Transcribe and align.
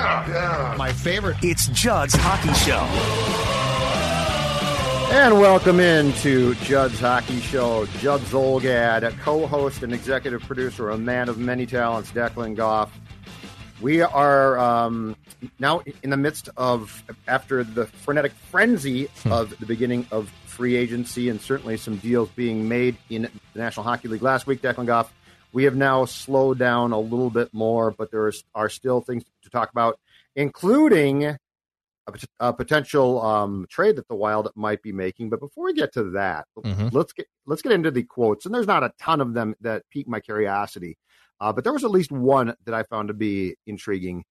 Hockey, 0.00 0.32
yeah, 0.32 0.70
yeah. 0.70 0.76
My 0.76 0.92
favorite. 0.92 1.36
It's 1.42 1.68
Judd's 1.68 2.14
Hockey 2.16 2.52
Show. 2.54 2.86
And 5.12 5.40
welcome 5.40 5.80
in 5.80 6.12
to 6.14 6.54
Judd's 6.56 7.00
Hockey 7.00 7.40
Show. 7.40 7.86
Judd 7.98 8.20
Zulgad, 8.22 9.18
co-host 9.20 9.82
and 9.82 9.92
executive 9.92 10.40
producer, 10.42 10.90
a 10.90 10.98
man 10.98 11.28
of 11.28 11.36
many 11.36 11.66
talents, 11.66 12.12
Declan 12.12 12.54
Goff. 12.54 12.96
We 13.80 14.02
are 14.02 14.58
um, 14.58 15.16
now 15.58 15.82
in 16.02 16.10
the 16.10 16.16
midst 16.16 16.48
of, 16.56 17.02
after 17.26 17.64
the 17.64 17.86
frenetic 17.86 18.32
frenzy 18.50 19.08
of 19.24 19.58
the 19.58 19.66
beginning 19.66 20.06
of 20.12 20.28
free 20.46 20.76
agency 20.76 21.28
and 21.28 21.40
certainly 21.40 21.76
some 21.76 21.96
deals 21.96 22.28
being 22.36 22.68
made 22.68 22.96
in 23.08 23.22
the 23.22 23.58
National 23.58 23.84
Hockey 23.84 24.08
League 24.08 24.22
last 24.22 24.46
week, 24.46 24.60
Declan 24.60 24.86
Goff, 24.86 25.12
we 25.52 25.64
have 25.64 25.76
now 25.76 26.04
slowed 26.04 26.58
down 26.58 26.92
a 26.92 27.00
little 27.00 27.30
bit 27.30 27.52
more, 27.52 27.90
but 27.90 28.10
there 28.10 28.28
is, 28.28 28.44
are 28.54 28.68
still 28.68 29.00
things 29.00 29.24
to 29.42 29.50
talk 29.50 29.70
about, 29.70 29.98
including 30.36 31.24
a, 31.24 31.38
a 32.40 32.52
potential 32.52 33.20
um, 33.22 33.66
trade 33.70 33.96
that 33.96 34.08
the 34.08 34.14
Wild 34.14 34.50
might 34.54 34.82
be 34.82 34.92
making. 34.92 35.30
But 35.30 35.40
before 35.40 35.64
we 35.66 35.74
get 35.74 35.92
to 35.94 36.10
that, 36.12 36.46
Mhm. 36.58 36.92
let's 36.92 37.12
get 37.12 37.26
let's 37.46 37.62
get 37.62 37.72
into 37.72 37.90
the 37.90 38.02
quotes. 38.04 38.46
And 38.46 38.54
there's 38.54 38.66
not 38.66 38.82
a 38.84 38.92
ton 38.98 39.20
of 39.20 39.34
them 39.34 39.54
that 39.60 39.82
pique 39.90 40.08
my 40.08 40.20
curiosity, 40.20 40.96
uh, 41.40 41.52
but 41.52 41.64
there 41.64 41.72
was 41.72 41.84
at 41.84 41.90
least 41.90 42.12
one 42.12 42.54
that 42.64 42.74
I 42.74 42.82
found 42.84 43.08
to 43.08 43.14
be 43.14 43.56
intriguing. 43.66 44.24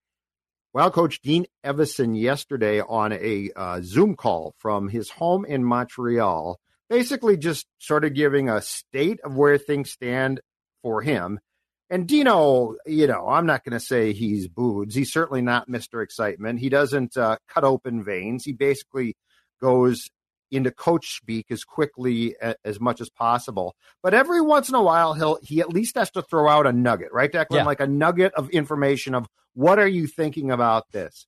Wild 0.72 0.92
coach 0.92 1.20
Dean 1.20 1.46
Evason 1.64 2.18
yesterday 2.18 2.80
on 2.80 3.12
a 3.12 3.50
uh, 3.56 3.80
Zoom 3.82 4.14
call 4.14 4.54
from 4.58 4.88
his 4.88 5.10
home 5.10 5.44
in 5.44 5.64
Montreal, 5.64 6.60
basically 6.88 7.36
just 7.36 7.66
sort 7.78 8.04
of 8.04 8.14
giving 8.14 8.48
a 8.48 8.62
state 8.62 9.20
of 9.24 9.34
where 9.34 9.58
things 9.58 9.90
stand 9.90 10.40
for 10.82 11.02
him. 11.02 11.40
And 11.88 12.06
Dino, 12.06 12.76
you 12.86 13.08
know, 13.08 13.28
I'm 13.28 13.46
not 13.46 13.64
going 13.64 13.72
to 13.72 13.84
say 13.84 14.12
he's 14.12 14.46
boods. 14.46 14.94
He's 14.94 15.12
certainly 15.12 15.42
not 15.42 15.68
Mr. 15.68 16.02
Excitement. 16.02 16.60
He 16.60 16.68
doesn't 16.68 17.16
uh, 17.16 17.36
cut 17.48 17.64
open 17.64 18.04
veins. 18.04 18.44
He 18.44 18.52
basically 18.52 19.16
goes 19.60 20.08
into 20.52 20.70
coach 20.70 21.16
speak 21.16 21.46
as 21.50 21.64
quickly 21.64 22.36
a, 22.40 22.54
as 22.64 22.80
much 22.80 23.00
as 23.00 23.08
possible. 23.08 23.74
But 24.02 24.14
every 24.14 24.40
once 24.40 24.68
in 24.68 24.74
a 24.74 24.82
while, 24.82 25.14
he'll 25.14 25.38
he 25.42 25.60
at 25.60 25.70
least 25.70 25.96
has 25.96 26.10
to 26.12 26.22
throw 26.22 26.48
out 26.48 26.66
a 26.66 26.72
nugget, 26.72 27.12
right, 27.12 27.30
Declan? 27.30 27.46
Yeah. 27.50 27.64
Like 27.64 27.80
a 27.80 27.86
nugget 27.86 28.32
of 28.34 28.50
information 28.50 29.14
of 29.14 29.26
what 29.54 29.78
are 29.78 29.88
you 29.88 30.06
thinking 30.06 30.50
about 30.50 30.90
this? 30.92 31.26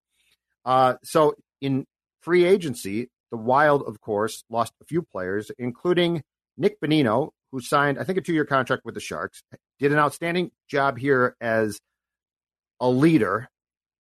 Uh, 0.65 0.95
so 1.03 1.35
in 1.61 1.87
free 2.21 2.45
agency, 2.45 3.11
the 3.31 3.37
Wild, 3.37 3.83
of 3.83 4.01
course, 4.01 4.45
lost 4.51 4.73
a 4.81 4.85
few 4.85 5.03
players, 5.03 5.51
including 5.59 6.23
Nick 6.57 6.81
Bonino, 6.81 7.31
who 7.53 7.61
signed, 7.61 7.99
I 7.99 8.05
think, 8.05 8.19
a 8.19 8.23
two 8.23 8.33
year 8.33 8.47
contract 8.47 8.85
with 8.85 8.95
the 8.95 9.01
Sharks, 9.01 9.43
did 9.79 9.93
an 9.93 9.99
outstanding 9.99 10.51
job 10.69 10.99
here 10.99 11.37
as 11.41 11.79
a 12.81 12.89
leader. 12.89 13.49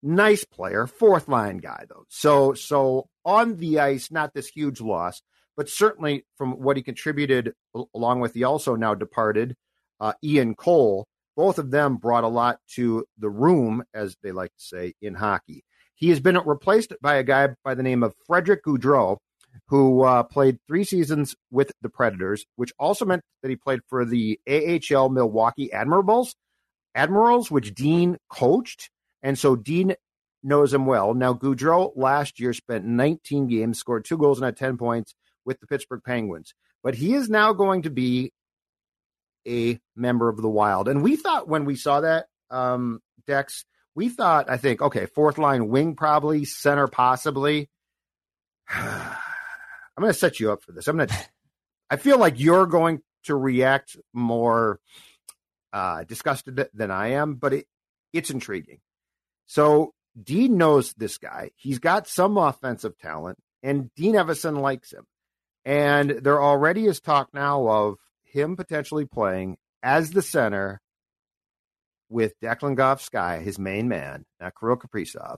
Nice 0.02 0.44
player, 0.46 0.88
fourth 0.88 1.28
line 1.28 1.58
guy 1.58 1.86
though. 1.88 2.06
So 2.10 2.54
so 2.54 3.08
on 3.24 3.58
the 3.58 3.80
ice, 3.80 4.10
not 4.10 4.34
this 4.34 4.48
huge 4.48 4.82
loss, 4.82 5.22
but 5.56 5.70
certainly 5.70 6.26
from 6.38 6.54
what 6.54 6.76
he 6.76 6.82
contributed 6.82 7.54
along 7.94 8.20
with 8.20 8.34
the 8.34 8.46
also 8.46 8.76
now 8.76 8.96
departed 8.96 9.56
uh, 10.00 10.14
Ian 10.24 10.56
Cole, 10.56 11.06
both 11.38 11.60
of 11.60 11.70
them 11.70 11.98
brought 11.98 12.24
a 12.24 12.28
lot 12.28 12.60
to 12.76 13.06
the 13.20 13.30
room, 13.30 13.84
as 13.94 14.18
they 14.24 14.32
like 14.32 14.50
to 14.56 14.64
say 14.64 14.94
in 15.02 15.14
hockey. 15.14 15.64
He 15.94 16.10
has 16.10 16.20
been 16.20 16.40
replaced 16.46 16.94
by 17.02 17.16
a 17.16 17.24
guy 17.24 17.50
by 17.64 17.76
the 17.76 17.84
name 17.84 18.02
of 18.02 18.16
Frederick 18.26 18.66
Gaudreau, 18.66 19.18
who 19.68 20.04
uh, 20.04 20.24
played 20.24 20.60
three 20.68 20.84
seasons 20.84 21.36
with 21.50 21.72
the 21.82 21.90
Predators, 21.90 22.46
which 22.56 22.74
also 22.78 23.06
meant 23.06 23.24
that 23.42 23.50
he 23.50 23.56
played 23.56 23.80
for 23.88 24.06
the 24.06 24.40
AHL 24.48 25.10
Milwaukee 25.10 25.72
Admirals, 25.72 26.36
Admirals, 26.94 27.50
which 27.50 27.74
Dean 27.74 28.18
coached, 28.30 28.90
and 29.24 29.38
so 29.38 29.56
Dean 29.56 29.96
knows 30.44 30.74
him 30.74 30.86
well. 30.86 31.14
Now 31.14 31.34
Gaudreau 31.34 31.92
last 31.96 32.40
year 32.40 32.54
spent 32.54 32.86
19 32.86 33.48
games, 33.48 33.80
scored 33.80 34.06
two 34.06 34.18
goals 34.18 34.40
and 34.40 34.46
had 34.46 34.58
10 34.58 34.78
points 34.78 35.16
with 35.46 35.60
the 35.60 35.68
Pittsburgh 35.68 36.02
Penguins, 36.06 36.54
but 36.84 36.96
he 36.96 37.14
is 37.14 37.30
now 37.30 37.54
going 37.54 37.84
to 37.84 37.90
be 37.90 38.34
a 39.48 39.80
member 39.96 40.30
of 40.30 40.42
the 40.42 40.50
Wild, 40.50 40.88
and 40.88 41.02
we 41.02 41.16
thought 41.16 41.48
when 41.48 41.66
we 41.66 41.76
saw 41.76 42.02
that, 42.02 42.28
um, 42.50 43.00
Dex, 43.26 43.66
we 43.96 44.10
thought 44.10 44.50
I 44.50 44.58
think 44.58 44.82
okay, 44.82 45.06
fourth 45.06 45.38
line 45.38 45.70
wing 45.70 45.96
probably, 45.96 46.46
center 46.46 46.88
possibly. 46.88 47.70
I'm 50.02 50.06
going 50.06 50.14
to 50.14 50.20
set 50.20 50.40
you 50.40 50.52
up 50.52 50.64
for 50.64 50.72
this. 50.72 50.88
I'm 50.88 50.98
going 50.98 51.10
to. 51.10 51.16
I 51.92 51.98
feel 51.98 52.18
like 52.18 52.40
you're 52.40 52.66
going 52.66 53.02
to 53.26 53.36
react 53.36 53.96
more 54.14 54.80
uh, 55.72 56.06
disgusted 56.06 56.68
than 56.74 56.90
I 56.90 57.10
am, 57.10 57.36
but 57.36 57.54
it 57.54 57.68
it's 58.12 58.32
intriguing. 58.32 58.80
So 59.46 59.94
Dean 60.20 60.58
knows 60.58 60.94
this 60.94 61.20
guy. 61.20 61.52
He's 61.56 61.78
got 61.78 62.08
some 62.08 62.38
offensive 62.40 62.98
talent, 62.98 63.38
and 63.62 63.94
Dean 63.94 64.16
Evason 64.16 64.60
likes 64.60 64.92
him. 64.92 65.06
And 65.66 66.10
there 66.10 66.42
already 66.42 66.88
is 66.88 67.00
talk 67.00 67.30
now 67.32 67.68
of 67.68 67.98
him 68.24 68.56
potentially 68.56 69.06
playing 69.06 69.58
as 69.84 70.10
the 70.10 70.24
center 70.24 70.82
with 72.10 72.40
Declan 72.40 72.76
Goff 72.76 73.04
Sky, 73.04 73.38
his 73.38 73.60
main 73.60 73.88
man, 73.88 74.26
not 74.40 74.54
Kirill 74.60 74.78
Kaprizov, 74.78 75.38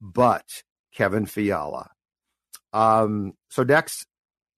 but 0.00 0.64
Kevin 0.92 1.26
Fiala. 1.26 1.90
Um, 2.72 3.34
so 3.50 3.64
Dex, 3.64 4.04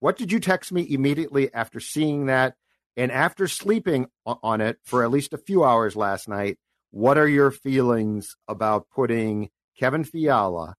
what 0.00 0.16
did 0.16 0.32
you 0.32 0.40
text 0.40 0.72
me 0.72 0.86
immediately 0.88 1.52
after 1.52 1.80
seeing 1.80 2.26
that 2.26 2.54
and 2.96 3.12
after 3.12 3.46
sleeping 3.46 4.06
on 4.24 4.60
it 4.60 4.78
for 4.84 5.04
at 5.04 5.10
least 5.10 5.32
a 5.32 5.38
few 5.38 5.64
hours 5.64 5.96
last 5.96 6.28
night? 6.28 6.58
What 6.90 7.18
are 7.18 7.28
your 7.28 7.50
feelings 7.50 8.36
about 8.48 8.86
putting 8.90 9.50
Kevin 9.78 10.04
Fiala 10.04 10.74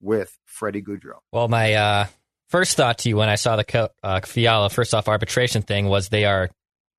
with 0.00 0.38
Freddie 0.44 0.82
Gaudreau? 0.82 1.18
Well, 1.32 1.48
my 1.48 1.74
uh, 1.74 2.06
first 2.48 2.76
thought 2.76 2.98
to 2.98 3.08
you 3.08 3.16
when 3.16 3.28
I 3.28 3.34
saw 3.34 3.56
the 3.56 3.90
uh, 4.02 4.20
Fiala 4.20 4.70
first 4.70 4.94
off 4.94 5.08
arbitration 5.08 5.62
thing 5.62 5.88
was 5.88 6.08
they 6.08 6.26
are 6.26 6.50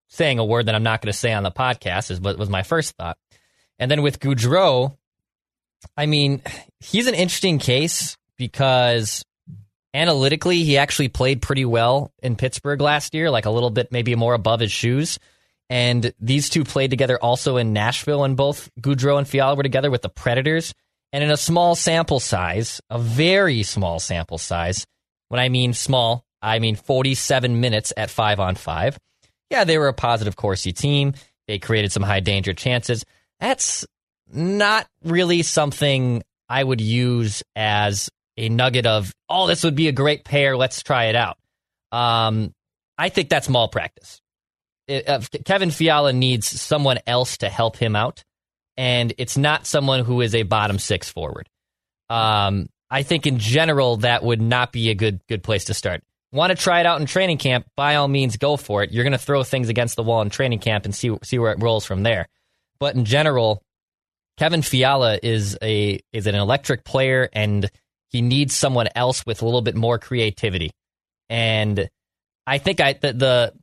saying 0.10 0.40
a 0.40 0.46
word 0.46 0.66
that 0.66 0.76
I'm 0.76 0.84
not 0.84 1.02
going 1.02 1.12
to 1.12 1.18
say 1.18 1.32
on 1.32 1.44
the 1.44 1.52
podcast. 1.52 2.12
Is 2.12 2.20
what 2.20 2.38
was 2.38 2.50
my 2.50 2.64
first 2.64 2.96
thought, 2.96 3.18
and 3.80 3.90
then 3.90 4.02
with 4.02 4.20
Gaudreau, 4.20 4.98
I 5.96 6.06
mean, 6.06 6.42
he's 6.80 7.08
an 7.08 7.16
interesting 7.16 7.60
case 7.60 8.18
because 8.38 9.24
analytically 9.94 10.64
he 10.64 10.78
actually 10.78 11.10
played 11.10 11.42
pretty 11.42 11.66
well 11.66 12.12
in 12.22 12.36
Pittsburgh 12.36 12.82
last 12.82 13.14
year, 13.14 13.30
like 13.30 13.46
a 13.46 13.52
little 13.52 13.70
bit 13.70 13.92
maybe 13.92 14.16
more 14.16 14.34
above 14.34 14.60
his 14.60 14.72
shoes. 14.72 15.20
And 15.70 16.14
these 16.20 16.50
two 16.50 16.64
played 16.64 16.90
together 16.90 17.18
also 17.18 17.58
in 17.58 17.74
Nashville, 17.74 18.24
and 18.24 18.36
both 18.36 18.70
Gaudreau 18.80 19.18
and 19.18 19.28
Fiala 19.28 19.56
were 19.56 19.64
together 19.64 19.90
with 19.90 20.02
the 20.02 20.10
Predators. 20.10 20.74
And 21.12 21.24
in 21.24 21.32
a 21.32 21.38
small 21.38 21.76
sample 21.76 22.20
size, 22.20 22.82
a 22.90 23.00
very 23.00 23.64
small 23.64 24.00
sample 24.00 24.38
size, 24.38 24.86
when 25.30 25.40
I 25.40 25.50
mean 25.50 25.74
small, 25.74 26.26
I 26.42 26.60
mean 26.60 26.76
47 26.76 27.60
minutes 27.60 27.94
at 27.96 28.10
five 28.10 28.40
on 28.40 28.56
five. 28.56 29.00
Yeah, 29.50 29.64
they 29.64 29.78
were 29.78 29.88
a 29.88 29.94
positive 29.94 30.36
Corsi 30.36 30.74
team. 30.74 31.14
They 31.48 31.60
created 31.60 31.92
some 31.92 32.04
high 32.04 32.20
danger 32.20 32.54
chances. 32.54 33.06
That's 33.40 33.86
not 34.32 34.88
really 35.04 35.44
something 35.44 36.24
I 36.50 36.64
would 36.64 36.82
use 36.82 37.44
as 37.56 38.10
a 38.38 38.50
nugget 38.50 38.86
of, 38.86 39.14
oh, 39.30 39.48
this 39.48 39.64
would 39.64 39.76
be 39.76 39.88
a 39.88 39.92
great 39.92 40.24
pair. 40.24 40.58
Let's 40.58 40.82
try 40.84 41.06
it 41.06 41.16
out. 41.16 41.38
Um, 41.92 42.54
I 42.98 43.10
think 43.10 43.30
that's 43.30 43.50
mall 43.50 43.68
practice. 43.68 44.22
It- 44.88 45.08
uh, 45.08 45.22
Kevin 45.46 45.72
Fiala 45.72 46.14
needs 46.14 46.48
someone 46.48 47.00
else 47.08 47.38
to 47.38 47.50
help 47.50 47.78
him 47.78 47.96
out 47.96 48.24
and 48.78 49.14
it's 49.18 49.38
not 49.38 49.66
someone 49.66 50.04
who 50.04 50.22
is 50.22 50.36
a 50.36 50.44
bottom 50.44 50.80
six 50.80 51.10
forward. 51.10 51.50
Um, 52.10 52.70
I 52.90 53.04
think 53.04 53.26
in 53.26 53.40
general 53.40 53.98
that 53.98 54.24
would 54.24 54.42
not 54.42 54.72
be 54.72 54.90
a 54.90 54.96
good 54.96 55.22
good 55.28 55.44
place 55.44 55.66
to 55.66 55.74
start. 55.74 56.04
Want 56.32 56.50
to 56.52 56.56
try 56.56 56.80
it 56.80 56.86
out 56.86 57.00
in 57.00 57.06
training 57.06 57.38
camp? 57.38 57.68
By 57.76 57.96
all 57.96 58.08
means, 58.08 58.38
go 58.38 58.58
for 58.58 58.84
it. 58.84 58.92
You're 58.92 59.04
going 59.04 59.12
to 59.12 59.20
throw 59.20 59.44
things 59.44 59.70
against 59.70 59.96
the 59.96 60.04
wall 60.04 60.22
in 60.22 60.30
training 60.30 60.60
camp 60.60 60.86
and 60.86 60.94
see 60.94 61.16
see 61.24 61.40
where 61.40 61.52
it 61.52 61.62
rolls 61.62 61.86
from 61.86 62.04
there. 62.04 62.28
But 62.80 62.96
in 62.96 63.06
general, 63.06 63.64
Kevin 64.38 64.62
Fiala 64.62 65.20
is 65.22 65.58
a 65.62 66.00
is 66.12 66.28
an 66.28 66.36
electric 66.36 66.84
player, 66.84 67.30
and 67.34 67.70
he 68.14 68.22
needs 68.22 68.56
someone 68.56 68.88
else 68.96 69.26
with 69.26 69.42
a 69.42 69.46
little 69.46 69.62
bit 69.62 69.76
more 69.76 70.00
creativity. 70.00 70.72
And 71.30 71.90
I 72.48 72.60
think 72.60 72.80
I 72.80 72.94
the 72.94 73.12
the, 73.12 73.54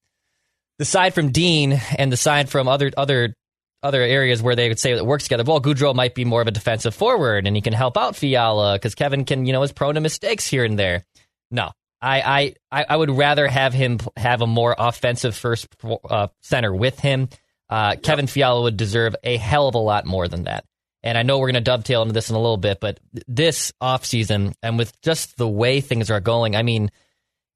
the 0.79 0.85
side 0.85 1.15
from 1.15 1.31
Dean 1.31 1.81
and 1.97 2.13
the 2.13 2.17
side 2.19 2.51
from 2.51 2.69
other 2.69 2.91
other 2.97 3.35
other 3.83 4.03
areas 4.03 4.43
where 4.43 4.57
they 4.57 4.69
would 4.69 4.79
say 4.79 4.93
it 4.93 5.07
works 5.07 5.25
together. 5.25 5.45
Well, 5.45 5.61
Gaudreau 5.61 5.95
might 5.95 6.15
be 6.15 6.25
more 6.25 6.43
of 6.43 6.49
a 6.49 6.51
defensive 6.51 6.95
forward, 6.95 7.47
and 7.47 7.57
he 7.57 7.63
can 7.63 7.73
help 7.73 7.97
out 7.97 8.17
Fiala 8.17 8.75
because 8.75 8.95
Kevin 8.95 9.25
can 9.25 9.47
you 9.47 9.53
know 9.53 9.63
is 9.63 9.73
prone 9.73 9.95
to 9.95 10.01
mistakes 10.01 10.47
here 10.47 10.65
and 10.65 10.79
there. 10.79 11.05
No, 11.51 11.71
I 12.03 12.55
I 12.71 12.85
I 12.89 12.97
would 12.97 13.11
rather 13.11 13.47
have 13.47 13.73
him 13.73 14.01
have 14.17 14.43
a 14.43 14.47
more 14.47 14.75
offensive 14.77 15.37
first 15.37 15.69
uh, 16.09 16.29
center 16.43 16.75
with 16.75 16.99
him. 16.99 17.29
Uh, 17.69 17.95
Kevin 17.97 18.27
Fiala 18.27 18.63
would 18.63 18.77
deserve 18.77 19.15
a 19.23 19.37
hell 19.37 19.69
of 19.69 19.77
a 19.77 19.79
lot 19.79 20.05
more 20.05 20.27
than 20.27 20.45
that. 20.45 20.65
And 21.03 21.17
I 21.17 21.23
know 21.23 21.39
we're 21.39 21.47
going 21.47 21.55
to 21.55 21.61
dovetail 21.61 22.03
into 22.03 22.13
this 22.13 22.29
in 22.29 22.37
a 22.37 22.41
little 22.41 22.59
bit, 22.59 22.79
but 22.81 23.01
this 23.27 23.73
offseason 23.83 24.53
and 24.63 24.77
with 24.77 25.01
just 25.01 25.37
the 25.37 25.49
way 25.49 25.81
things 25.81 26.11
are 26.11 26.21
going, 26.21 26.57
I 26.57 26.63
mean, 26.63 26.91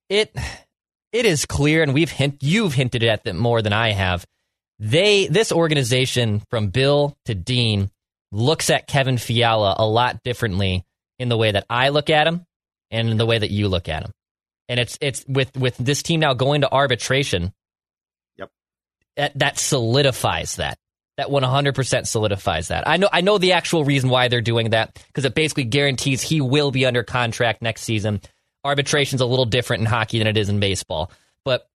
it 0.08 0.34
it 1.12 1.26
is 1.26 1.46
clear, 1.46 1.82
and 1.82 1.94
we've 1.94 2.10
hint, 2.10 2.42
you've 2.42 2.74
hinted 2.74 3.04
at 3.04 3.26
it 3.26 3.34
more 3.34 3.62
than 3.62 3.72
I 3.72 3.92
have. 3.92 4.26
They 4.78 5.28
this 5.28 5.52
organization 5.52 6.42
from 6.50 6.68
Bill 6.68 7.16
to 7.26 7.34
Dean 7.34 7.90
looks 8.32 8.68
at 8.70 8.88
Kevin 8.88 9.18
Fiala 9.18 9.76
a 9.78 9.86
lot 9.86 10.22
differently 10.24 10.84
in 11.18 11.28
the 11.28 11.36
way 11.36 11.52
that 11.52 11.66
I 11.70 11.90
look 11.90 12.10
at 12.10 12.26
him 12.26 12.44
and 12.90 13.08
in 13.08 13.16
the 13.16 13.26
way 13.26 13.38
that 13.38 13.50
you 13.50 13.68
look 13.68 13.88
at 13.88 14.02
him. 14.02 14.12
And 14.68 14.80
it's 14.80 14.98
it's 15.00 15.24
with 15.28 15.56
with 15.56 15.76
this 15.76 16.02
team 16.02 16.20
now 16.20 16.34
going 16.34 16.62
to 16.62 16.72
arbitration. 16.72 17.52
Yep. 18.36 18.50
That 19.16 19.38
that 19.38 19.58
solidifies 19.58 20.56
that. 20.56 20.78
That 21.16 21.28
100% 21.28 22.06
solidifies 22.08 22.68
that. 22.68 22.88
I 22.88 22.96
know 22.96 23.08
I 23.12 23.20
know 23.20 23.38
the 23.38 23.52
actual 23.52 23.84
reason 23.84 24.10
why 24.10 24.26
they're 24.26 24.40
doing 24.40 24.70
that 24.70 25.00
because 25.06 25.24
it 25.24 25.34
basically 25.34 25.62
guarantees 25.62 26.20
he 26.20 26.40
will 26.40 26.72
be 26.72 26.86
under 26.86 27.04
contract 27.04 27.62
next 27.62 27.82
season. 27.82 28.20
Arbitration's 28.64 29.20
a 29.20 29.26
little 29.26 29.44
different 29.44 29.82
in 29.82 29.86
hockey 29.86 30.18
than 30.18 30.26
it 30.26 30.36
is 30.36 30.48
in 30.48 30.58
baseball, 30.58 31.12
but 31.44 31.68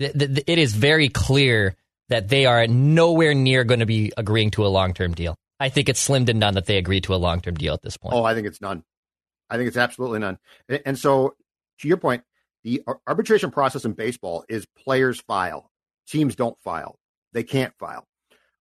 th- 0.00 0.16
th- 0.16 0.44
it 0.46 0.58
is 0.58 0.74
very 0.74 1.10
clear 1.10 1.76
that 2.08 2.28
they 2.28 2.46
are 2.46 2.66
nowhere 2.66 3.34
near 3.34 3.64
going 3.64 3.80
to 3.80 3.86
be 3.86 4.12
agreeing 4.16 4.50
to 4.52 4.64
a 4.64 4.68
long-term 4.68 5.12
deal. 5.12 5.36
I 5.60 5.68
think 5.68 5.88
it's 5.88 6.00
slim 6.00 6.26
to 6.26 6.34
none 6.34 6.54
that 6.54 6.66
they 6.66 6.78
agree 6.78 7.00
to 7.02 7.14
a 7.14 7.16
long-term 7.16 7.56
deal 7.56 7.74
at 7.74 7.82
this 7.82 7.96
point. 7.96 8.14
Oh, 8.14 8.24
I 8.24 8.34
think 8.34 8.46
it's 8.46 8.60
none. 8.60 8.84
I 9.50 9.56
think 9.56 9.68
it's 9.68 9.76
absolutely 9.76 10.20
none. 10.20 10.38
And 10.86 10.98
so, 10.98 11.34
to 11.80 11.88
your 11.88 11.96
point, 11.96 12.22
the 12.64 12.82
arbitration 13.06 13.50
process 13.50 13.84
in 13.84 13.92
baseball 13.92 14.44
is 14.48 14.66
players 14.66 15.20
file. 15.20 15.70
Teams 16.06 16.36
don't 16.36 16.58
file. 16.60 16.98
They 17.32 17.42
can't 17.42 17.74
file. 17.78 18.06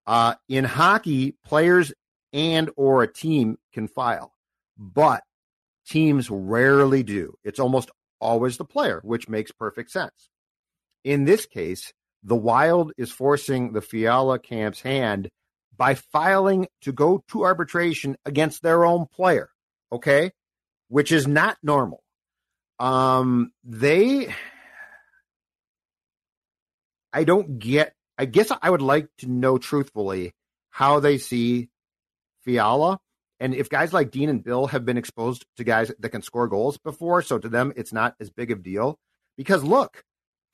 Uh, 0.07 0.33
in 0.47 0.63
hockey, 0.63 1.35
players 1.45 1.93
and 2.33 2.69
or 2.77 3.03
a 3.03 3.13
team 3.13 3.57
can 3.73 3.87
file, 3.87 4.33
but 4.77 5.21
teams 5.85 6.29
rarely 6.29 7.03
do. 7.03 7.35
It's 7.43 7.59
almost 7.59 7.91
always 8.21 8.57
the 8.57 8.65
player, 8.65 9.01
which 9.03 9.27
makes 9.27 9.51
perfect 9.51 9.91
sense. 9.91 10.29
In 11.03 11.25
this 11.25 11.45
case, 11.45 11.91
the 12.23 12.35
Wild 12.35 12.93
is 12.97 13.11
forcing 13.11 13.73
the 13.73 13.81
Fiala 13.81 14.39
camp's 14.39 14.81
hand 14.81 15.29
by 15.75 15.93
filing 15.93 16.67
to 16.81 16.91
go 16.91 17.23
to 17.29 17.43
arbitration 17.43 18.15
against 18.25 18.63
their 18.63 18.85
own 18.85 19.07
player, 19.13 19.49
okay? 19.91 20.31
Which 20.87 21.11
is 21.11 21.27
not 21.27 21.57
normal. 21.61 22.01
Um, 22.79 23.51
they, 23.63 24.33
I 27.13 27.23
don't 27.23 27.59
get, 27.59 27.93
I 28.17 28.25
guess 28.25 28.51
I 28.61 28.69
would 28.69 28.81
like 28.81 29.07
to 29.19 29.27
know 29.27 29.57
truthfully 29.57 30.33
how 30.69 30.99
they 30.99 31.17
see 31.17 31.69
Fiala 32.41 32.99
and 33.39 33.53
if 33.53 33.69
guys 33.69 33.93
like 33.93 34.11
Dean 34.11 34.29
and 34.29 34.43
Bill 34.43 34.67
have 34.67 34.85
been 34.85 34.97
exposed 34.97 35.45
to 35.57 35.63
guys 35.63 35.91
that 35.99 36.09
can 36.09 36.21
score 36.21 36.47
goals 36.47 36.77
before, 36.77 37.21
so 37.21 37.37
to 37.37 37.49
them 37.49 37.71
it's 37.75 37.93
not 37.93 38.15
as 38.19 38.29
big 38.29 38.51
of 38.51 38.59
a 38.59 38.63
deal. 38.63 38.97
Because 39.37 39.63
look, 39.63 40.03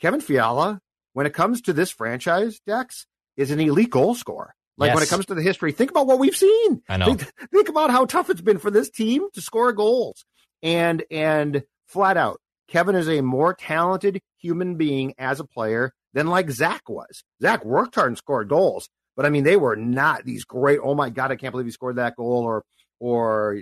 Kevin 0.02 0.22
Fiala, 0.22 0.80
when 1.14 1.26
it 1.26 1.34
comes 1.34 1.62
to 1.62 1.74
this 1.74 1.92
franchise, 1.92 2.60
Dex, 2.68 3.06
is 3.38 3.52
an 3.52 3.60
elite 3.60 3.90
goal 3.90 4.16
scorer. 4.16 4.54
Like 4.78 4.90
yes. 4.90 4.96
when 4.96 5.04
it 5.04 5.10
comes 5.10 5.28
to 5.28 5.36
the 5.36 5.42
history, 5.42 5.72
think 5.72 5.92
about 5.92 6.08
what 6.08 6.20
we've 6.20 6.36
seen. 6.36 6.82
I 6.90 6.98
know. 6.98 7.06
Think, 7.06 7.32
think 7.52 7.70
about 7.70 7.92
how 7.92 8.06
tough 8.06 8.30
it's 8.30 8.42
been 8.42 8.58
for 8.58 8.72
this 8.72 8.90
team 8.90 9.28
to 9.34 9.42
score 9.42 9.72
goals. 9.72 10.26
And 10.62 11.04
and 11.12 11.64
flat 11.88 12.18
out, 12.18 12.40
Kevin 12.68 12.96
is 12.96 13.08
a 13.08 13.22
more 13.22 13.54
talented 13.54 14.20
human 14.40 14.76
being 14.76 15.14
as 15.18 15.40
a 15.40 15.46
player 15.46 15.94
than 16.14 16.28
like 16.28 16.50
Zach 16.52 16.88
was. 16.88 17.24
Zach 17.42 17.66
worked 17.66 17.96
hard 17.96 18.10
and 18.10 18.18
scored 18.18 18.50
goals, 18.50 18.90
but 19.16 19.26
I 19.26 19.30
mean, 19.30 19.44
they 19.44 19.58
were 19.58 19.76
not 19.76 20.26
these 20.26 20.46
great. 20.46 20.80
Oh 20.82 20.96
my 20.96 21.10
god, 21.10 21.32
I 21.32 21.36
can't 21.36 21.52
believe 21.52 21.66
he 21.68 21.72
scored 21.72 21.98
that 21.98 22.16
goal, 22.16 22.44
or 22.44 22.64
or 23.00 23.62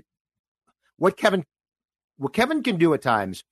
what 0.98 1.18
Kevin 1.18 1.44
what 2.18 2.33
Kevin 2.33 2.63
can 2.63 2.77
do 2.77 2.94
at 2.94 3.01
times 3.01 3.44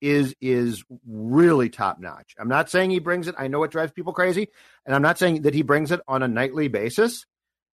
is 0.00 0.34
is 0.40 0.84
really 1.06 1.68
top 1.68 1.98
notch. 1.98 2.34
I'm 2.38 2.48
not 2.48 2.70
saying 2.70 2.90
he 2.90 2.98
brings 2.98 3.28
it. 3.28 3.34
I 3.38 3.48
know 3.48 3.62
it 3.64 3.70
drives 3.70 3.92
people 3.92 4.12
crazy, 4.12 4.48
and 4.86 4.94
I'm 4.94 5.02
not 5.02 5.18
saying 5.18 5.42
that 5.42 5.54
he 5.54 5.62
brings 5.62 5.92
it 5.92 6.00
on 6.06 6.22
a 6.22 6.28
nightly 6.28 6.68
basis. 6.68 7.24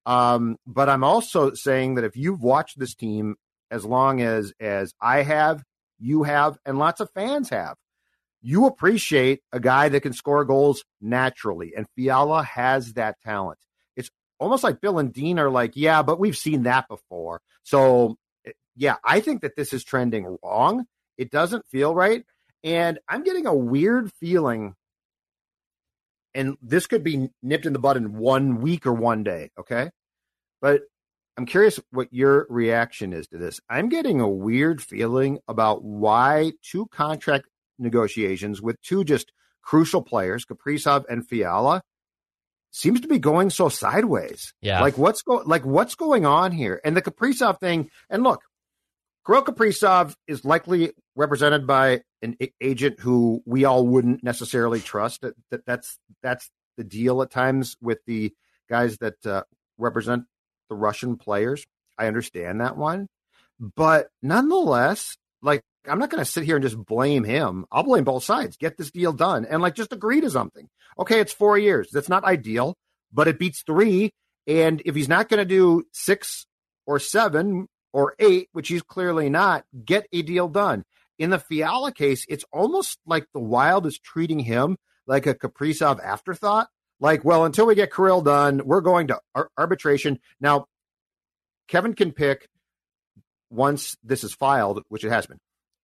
Um, 0.05 0.57
but 0.65 0.89
I'm 0.89 1.03
also 1.03 1.53
saying 1.53 1.95
that 1.95 2.03
if 2.03 2.15
you've 2.15 2.41
watched 2.41 2.79
this 2.79 2.95
team 2.95 3.35
as 3.69 3.85
long 3.85 4.21
as 4.21 4.53
as 4.59 4.93
I 5.01 5.23
have, 5.23 5.63
you 5.99 6.23
have, 6.23 6.57
and 6.65 6.77
lots 6.79 7.01
of 7.01 7.09
fans 7.13 7.49
have, 7.49 7.75
you 8.41 8.65
appreciate 8.65 9.41
a 9.51 9.59
guy 9.59 9.89
that 9.89 10.01
can 10.01 10.13
score 10.13 10.43
goals 10.45 10.83
naturally, 10.99 11.73
and 11.75 11.87
Fiala 11.95 12.43
has 12.43 12.93
that 12.93 13.19
talent 13.21 13.59
It's 13.95 14.09
almost 14.39 14.63
like 14.63 14.81
Bill 14.81 14.99
and 14.99 15.13
Dean 15.13 15.39
are 15.39 15.49
like, 15.49 15.73
yeah, 15.75 16.01
but 16.01 16.19
we've 16.19 16.37
seen 16.37 16.63
that 16.63 16.87
before. 16.87 17.41
So, 17.63 18.17
eh, 18.45 18.51
yeah, 18.75 18.95
I 19.03 19.19
think 19.19 19.41
that 19.41 19.55
this 19.55 19.73
is 19.73 19.83
trending 19.83 20.37
wrong. 20.43 20.85
It 21.17 21.29
doesn't 21.29 21.67
feel 21.67 21.93
right. 21.93 22.25
And 22.63 22.99
I'm 23.07 23.23
getting 23.23 23.45
a 23.45 23.55
weird 23.55 24.11
feeling, 24.13 24.75
and 26.33 26.57
this 26.61 26.87
could 26.87 27.03
be 27.03 27.29
nipped 27.41 27.65
in 27.65 27.73
the 27.73 27.79
bud 27.79 27.97
in 27.97 28.17
one 28.17 28.61
week 28.61 28.85
or 28.85 28.93
one 28.93 29.23
day, 29.23 29.51
okay? 29.59 29.91
But 30.61 30.81
I'm 31.37 31.45
curious 31.45 31.79
what 31.91 32.07
your 32.11 32.45
reaction 32.49 33.13
is 33.13 33.27
to 33.29 33.37
this. 33.37 33.59
I'm 33.69 33.89
getting 33.89 34.19
a 34.19 34.27
weird 34.29 34.81
feeling 34.81 35.39
about 35.47 35.83
why 35.83 36.53
two 36.61 36.87
contract 36.87 37.47
negotiations 37.81 38.61
with 38.61 38.81
two 38.81 39.03
just 39.03 39.31
crucial 39.61 40.01
players, 40.01 40.45
Kaprizov 40.45 41.05
and 41.09 41.27
Fiala, 41.27 41.81
seems 42.71 43.01
to 43.01 43.07
be 43.07 43.19
going 43.19 43.49
so 43.49 43.69
sideways. 43.69 44.53
Yeah. 44.61 44.81
Like 44.81 44.97
what's 44.97 45.21
going 45.21 45.47
like 45.47 45.65
what's 45.65 45.95
going 45.95 46.25
on 46.25 46.51
here? 46.51 46.79
And 46.83 46.95
the 46.95 47.01
Kaprizov 47.01 47.59
thing, 47.59 47.89
and 48.09 48.23
look, 48.23 48.41
Kirill 49.25 49.43
Kaprizov 49.43 50.15
is 50.27 50.43
likely 50.43 50.93
represented 51.15 51.67
by 51.67 52.01
an 52.21 52.37
agent 52.61 52.99
who 52.99 53.41
we 53.45 53.65
all 53.65 53.85
wouldn't 53.85 54.23
necessarily 54.23 54.79
trust. 54.79 55.21
That, 55.21 55.35
that 55.51 55.65
that's 55.65 55.99
that's 56.23 56.49
the 56.77 56.83
deal 56.83 57.21
at 57.21 57.31
times 57.31 57.75
with 57.81 57.99
the 58.07 58.33
guys 58.69 58.97
that 58.97 59.25
uh, 59.25 59.43
represent 59.77 60.23
the 60.69 60.75
Russian 60.75 61.17
players. 61.17 61.65
I 61.97 62.07
understand 62.07 62.61
that 62.61 62.77
one, 62.77 63.07
but 63.59 64.07
nonetheless, 64.23 65.17
like 65.41 65.61
I'm 65.87 65.99
not 65.99 66.09
going 66.09 66.23
to 66.23 66.29
sit 66.29 66.43
here 66.43 66.57
and 66.57 66.63
just 66.63 66.77
blame 66.77 67.23
him. 67.23 67.65
I'll 67.71 67.83
blame 67.83 68.03
both 68.03 68.23
sides. 68.23 68.57
Get 68.57 68.77
this 68.77 68.91
deal 68.91 69.13
done 69.13 69.45
and 69.45 69.61
like 69.61 69.75
just 69.75 69.93
agree 69.93 70.21
to 70.21 70.29
something. 70.29 70.67
Okay, 70.99 71.19
it's 71.19 71.33
four 71.33 71.57
years. 71.57 71.89
That's 71.91 72.09
not 72.09 72.23
ideal, 72.23 72.75
but 73.11 73.27
it 73.27 73.39
beats 73.39 73.63
three. 73.63 74.11
And 74.47 74.81
if 74.85 74.95
he's 74.95 75.09
not 75.09 75.29
going 75.29 75.39
to 75.39 75.45
do 75.45 75.83
six 75.91 76.45
or 76.85 76.99
seven 76.99 77.67
or 77.93 78.15
eight, 78.19 78.49
which 78.51 78.67
he's 78.67 78.81
clearly 78.83 79.29
not, 79.29 79.63
get 79.85 80.07
a 80.11 80.21
deal 80.21 80.47
done. 80.47 80.83
In 81.17 81.29
the 81.29 81.39
Fiala 81.39 81.91
case, 81.91 82.25
it's 82.29 82.45
almost 82.51 82.99
like 83.05 83.25
the 83.33 83.39
Wild 83.39 83.85
is 83.85 83.99
treating 83.99 84.39
him 84.39 84.77
like 85.07 85.25
a 85.27 85.35
Kaprizov 85.35 86.03
afterthought. 86.03 86.67
Like, 86.99 87.25
well, 87.25 87.45
until 87.45 87.65
we 87.65 87.75
get 87.75 87.93
Kirill 87.93 88.21
done, 88.21 88.61
we're 88.63 88.81
going 88.81 89.07
to 89.07 89.19
ar- 89.33 89.49
arbitration. 89.57 90.19
Now, 90.39 90.65
Kevin 91.67 91.95
can 91.95 92.11
pick 92.11 92.47
once 93.49 93.97
this 94.03 94.23
is 94.23 94.33
filed, 94.33 94.83
which 94.89 95.03
it 95.03 95.11
has 95.11 95.25
been 95.25 95.39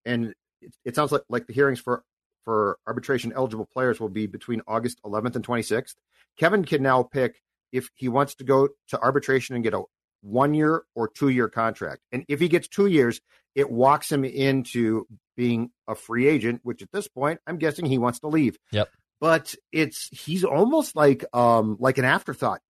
and 0.07 0.33
it, 0.61 0.75
it 0.85 0.95
sounds 0.95 1.11
like, 1.11 1.23
like 1.29 1.47
the 1.47 1.53
hearings 1.53 1.79
for 1.79 2.03
for 2.43 2.77
arbitration 2.87 3.33
eligible 3.35 3.67
players 3.71 3.99
will 3.99 4.09
be 4.09 4.25
between 4.25 4.61
August 4.67 5.01
11th 5.03 5.35
and 5.35 5.45
26th. 5.45 5.95
Kevin 6.37 6.63
can 6.63 6.81
now 6.81 7.03
pick 7.03 7.41
if 7.73 7.89
he 7.95 8.07
wants 8.07 8.35
to 8.35 8.45
go 8.45 8.69
to 8.87 9.01
arbitration 9.01 9.55
and 9.55 9.65
get 9.65 9.73
a 9.73 9.83
one 10.21 10.53
year 10.53 10.83
or 10.95 11.09
two 11.09 11.29
year 11.29 11.49
contract. 11.49 12.01
And 12.11 12.23
if 12.27 12.39
he 12.39 12.47
gets 12.47 12.67
two 12.67 12.87
years, 12.87 13.19
it 13.53 13.69
walks 13.69 14.11
him 14.11 14.23
into 14.23 15.05
being 15.35 15.71
a 15.87 15.95
free 15.95 16.27
agent, 16.27 16.61
which 16.63 16.81
at 16.81 16.91
this 16.91 17.07
point, 17.07 17.39
I'm 17.45 17.57
guessing 17.57 17.85
he 17.85 17.97
wants 17.97 18.19
to 18.19 18.27
leave. 18.27 18.57
Yep. 18.71 18.89
But 19.19 19.55
it's 19.71 20.09
he's 20.11 20.43
almost 20.43 20.95
like 20.95 21.25
um 21.33 21.77
like 21.79 21.97
an 21.97 22.05
afterthought 22.05 22.61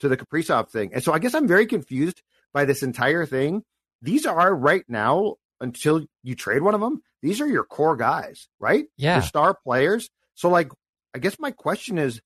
to 0.00 0.08
the 0.08 0.16
Kaprizov 0.16 0.68
thing. 0.70 0.90
And 0.92 1.02
so 1.02 1.12
I 1.12 1.18
guess 1.18 1.34
I'm 1.34 1.48
very 1.48 1.66
confused 1.66 2.22
by 2.52 2.64
this 2.64 2.82
entire 2.82 3.24
thing. 3.24 3.62
These 4.02 4.26
are 4.26 4.54
right 4.54 4.84
now, 4.88 5.36
until 5.62 6.04
you 6.22 6.34
trade 6.34 6.62
one 6.62 6.74
of 6.74 6.80
them, 6.80 7.02
these 7.22 7.40
are 7.40 7.46
your 7.46 7.64
core 7.64 7.96
guys, 7.96 8.48
right? 8.60 8.86
Yeah. 8.96 9.14
Your 9.16 9.22
star 9.22 9.56
players. 9.64 10.10
So, 10.34 10.48
like, 10.48 10.70
I 11.14 11.18
guess 11.18 11.38
my 11.38 11.50
question 11.50 11.98
is, 11.98 12.20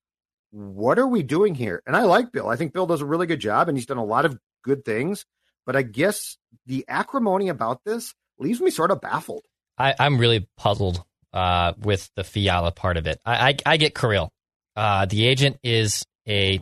what 0.50 0.98
are 0.98 1.06
we 1.06 1.22
doing 1.22 1.54
here? 1.54 1.82
And 1.86 1.96
I 1.96 2.02
like 2.02 2.32
Bill. 2.32 2.48
I 2.48 2.56
think 2.56 2.72
Bill 2.72 2.86
does 2.86 3.02
a 3.02 3.06
really 3.06 3.26
good 3.26 3.40
job 3.40 3.68
and 3.68 3.76
he's 3.76 3.86
done 3.86 3.98
a 3.98 4.04
lot 4.04 4.24
of 4.24 4.38
good 4.64 4.84
things. 4.84 5.26
But 5.66 5.76
I 5.76 5.82
guess 5.82 6.36
the 6.66 6.84
acrimony 6.88 7.48
about 7.48 7.80
this 7.84 8.14
leaves 8.38 8.60
me 8.60 8.70
sort 8.70 8.90
of 8.90 9.00
baffled. 9.00 9.42
I, 9.76 9.94
I'm 9.98 10.18
really 10.18 10.48
puzzled 10.56 11.04
uh, 11.32 11.74
with 11.78 12.08
the 12.16 12.24
Fiala 12.24 12.72
part 12.72 12.96
of 12.96 13.06
it. 13.06 13.20
I, 13.26 13.48
I, 13.48 13.56
I 13.66 13.76
get 13.76 13.94
Kirill. 13.94 14.30
Uh, 14.74 15.06
the 15.06 15.26
agent 15.26 15.58
is 15.62 16.04
a 16.28 16.60